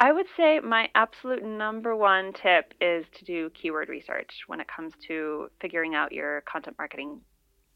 I 0.00 0.12
would 0.12 0.26
say 0.36 0.58
my 0.60 0.88
absolute 0.94 1.44
number 1.44 1.94
one 1.94 2.32
tip 2.32 2.74
is 2.80 3.04
to 3.18 3.24
do 3.24 3.50
keyword 3.50 3.88
research 3.88 4.30
when 4.48 4.60
it 4.60 4.66
comes 4.68 4.92
to 5.06 5.48
figuring 5.60 5.94
out 5.94 6.12
your 6.12 6.40
content 6.42 6.76
marketing 6.78 7.20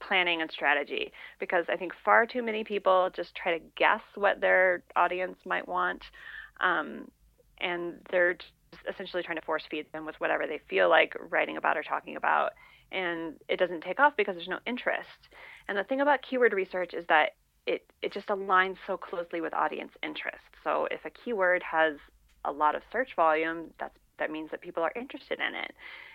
planning 0.00 0.42
and 0.42 0.50
strategy 0.50 1.12
because 1.38 1.66
I 1.68 1.76
think 1.76 1.92
far 2.04 2.26
too 2.26 2.42
many 2.42 2.64
people 2.64 3.10
just 3.14 3.34
try 3.34 3.58
to 3.58 3.64
guess 3.76 4.02
what 4.14 4.40
their 4.40 4.82
audience 4.94 5.38
might 5.46 5.66
want. 5.66 6.02
Um, 6.60 7.08
and 7.58 7.94
they're 8.10 8.36
essentially 8.88 9.22
trying 9.22 9.38
to 9.38 9.44
force 9.44 9.62
feed 9.70 9.86
them 9.92 10.04
with 10.04 10.16
whatever 10.18 10.46
they 10.46 10.60
feel 10.68 10.88
like 10.88 11.14
writing 11.30 11.56
about 11.56 11.76
or 11.76 11.82
talking 11.82 12.16
about. 12.16 12.52
And 12.92 13.34
it 13.48 13.58
doesn't 13.58 13.82
take 13.82 14.00
off 14.00 14.16
because 14.16 14.36
there's 14.36 14.48
no 14.48 14.58
interest. 14.66 15.28
And 15.68 15.76
the 15.76 15.84
thing 15.84 16.00
about 16.00 16.22
keyword 16.22 16.52
research 16.52 16.94
is 16.94 17.04
that 17.08 17.30
it, 17.66 17.84
it 18.02 18.12
just 18.12 18.28
aligns 18.28 18.76
so 18.86 18.96
closely 18.96 19.40
with 19.40 19.52
audience 19.54 19.92
interest. 20.02 20.36
So 20.64 20.86
if 20.90 21.04
a 21.04 21.10
keyword 21.10 21.62
has 21.62 21.94
a 22.44 22.52
lot 22.52 22.74
of 22.74 22.82
search 22.92 23.10
volume, 23.16 23.70
that's 23.78 23.96
that 24.18 24.30
means 24.30 24.50
that 24.50 24.62
people 24.62 24.82
are 24.82 24.92
interested 24.96 25.38
in 25.40 25.54
it. 25.54 25.72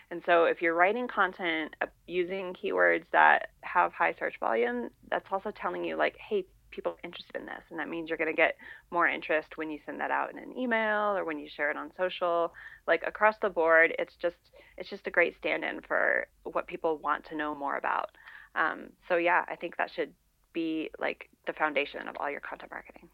And 0.10 0.22
so 0.26 0.46
if 0.46 0.62
you're 0.62 0.74
writing 0.74 1.08
content 1.08 1.74
using 2.08 2.54
keywords 2.54 3.06
that 3.12 3.50
have 3.62 3.94
high 3.94 4.16
search 4.20 4.40
volume, 4.40 4.90
that's 5.10 5.26
also 5.32 5.52
telling 5.52 5.86
you 5.86 5.96
like, 5.96 6.18
hey, 6.18 6.44
people 6.72 6.94
are 6.94 7.08
interested 7.08 7.36
in 7.36 7.46
this. 7.46 7.62
And 7.70 7.80
that 7.80 7.88
means 7.88 8.10
you're 8.10 8.18
going 8.18 8.30
to 8.30 8.36
get 8.36 8.56
more 8.90 9.08
interest 9.08 9.50
when 9.56 9.70
you 9.70 9.80
send 9.86 10.00
that 10.02 10.12
out 10.12 10.32
in 10.32 10.40
an 10.40 10.58
email 10.58 11.16
or 11.16 11.24
when 11.24 11.38
you 11.38 11.48
share 11.56 11.70
it 11.70 11.78
on 11.78 11.92
social. 11.96 12.54
Like 12.88 13.04
across 13.06 13.36
the 13.42 13.50
board, 13.50 13.94
it's 14.00 14.16
just 14.22 14.36
it's 14.78 14.90
just 14.90 15.08
a 15.08 15.12
great 15.12 15.36
stand-in 15.38 15.82
for 15.88 16.28
what 16.44 16.68
people 16.68 16.98
want 16.98 17.26
to 17.28 17.36
know 17.36 17.54
more 17.54 17.78
about. 17.78 18.10
Um, 18.56 18.90
so 19.08 19.18
yeah, 19.18 19.46
I 19.48 19.56
think 19.56 19.78
that 19.78 19.92
should 19.96 20.12
be 20.54 20.90
like 21.00 21.30
the 21.48 21.54
foundation 21.54 22.08
of 22.08 22.16
all 22.20 22.30
your 22.30 22.40
content 22.40 22.72
marketing. 22.72 23.10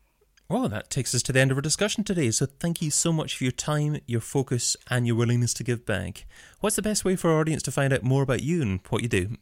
Well, 0.50 0.70
that 0.70 0.90
takes 0.90 1.14
us 1.14 1.22
to 1.24 1.34
the 1.34 1.42
end 1.42 1.52
of 1.52 1.58
our 1.58 1.62
discussion 1.62 2.06
today. 2.06 2.32
So 2.32 2.46
thank 2.46 2.82
you 2.82 2.90
so 2.90 3.12
much 3.12 3.36
for 3.36 3.44
your 3.44 3.52
time, 3.52 4.00
your 4.08 4.22
focus, 4.22 4.78
and 4.90 5.06
your 5.06 5.18
willingness 5.18 5.54
to 5.56 5.64
give 5.64 5.86
back. 5.86 6.26
What's 6.62 6.78
the 6.78 6.82
best 6.82 7.04
way 7.04 7.18
for 7.18 7.32
our 7.32 7.42
audience 7.42 7.64
to 7.64 7.72
find 7.72 7.92
out 7.92 8.04
more 8.04 8.24
about 8.24 8.44
you 8.44 8.62
and 8.62 8.80
what 8.88 9.02
you 9.02 9.10
do? 9.10 9.36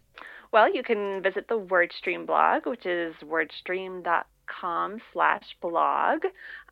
Well, 0.51 0.73
you 0.73 0.81
can 0.81 1.21
visit 1.21 1.47
the 1.47 1.59
WordStream 1.59 2.25
blog, 2.25 2.65
which 2.65 2.87
is 2.87 3.13
wordstream.com 3.23 5.01
slash 5.13 5.43
blog. 5.61 6.21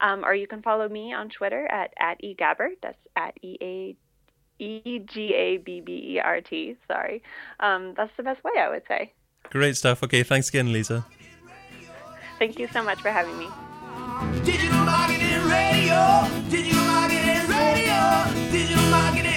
Um, 0.02 0.26
or 0.26 0.34
you 0.34 0.48
can 0.48 0.64
follow 0.64 0.90
me 0.90 1.14
on 1.14 1.30
Twitter 1.30 1.68
at, 1.68 1.94
at 2.00 2.20
egabbert. 2.24 2.78
That's 2.82 2.98
at 3.16 3.38
E-A 3.44 3.96
E 4.60 5.00
G 5.00 5.34
A 5.36 5.58
B 5.58 5.82
B 5.82 6.16
E 6.16 6.20
R 6.20 6.42
T. 6.42 6.76
Sorry. 6.88 7.22
Um, 7.60 7.94
that's 7.96 8.12
the 8.18 8.24
best 8.24 8.44
way, 8.44 8.54
I 8.60 8.70
would 8.70 8.84
say. 8.88 9.14
Great 9.50 9.76
stuff. 9.78 10.02
Okay, 10.02 10.24
thanks 10.24 10.50
again, 10.50 10.68
Elisa. 10.68 11.06
Thank 12.40 12.60
you 12.60 12.68
so 12.68 12.84
much 12.84 13.02
for 13.02 13.10
having 13.10 13.38
me. 13.38 13.48
Digital 14.44 14.86
Marketing 14.86 15.44
Radio, 15.48 16.28
Digital 16.50 16.84
Marketing 16.86 17.48
Radio, 17.50 18.52
Digital 18.52 18.90
Marketing 18.90 19.34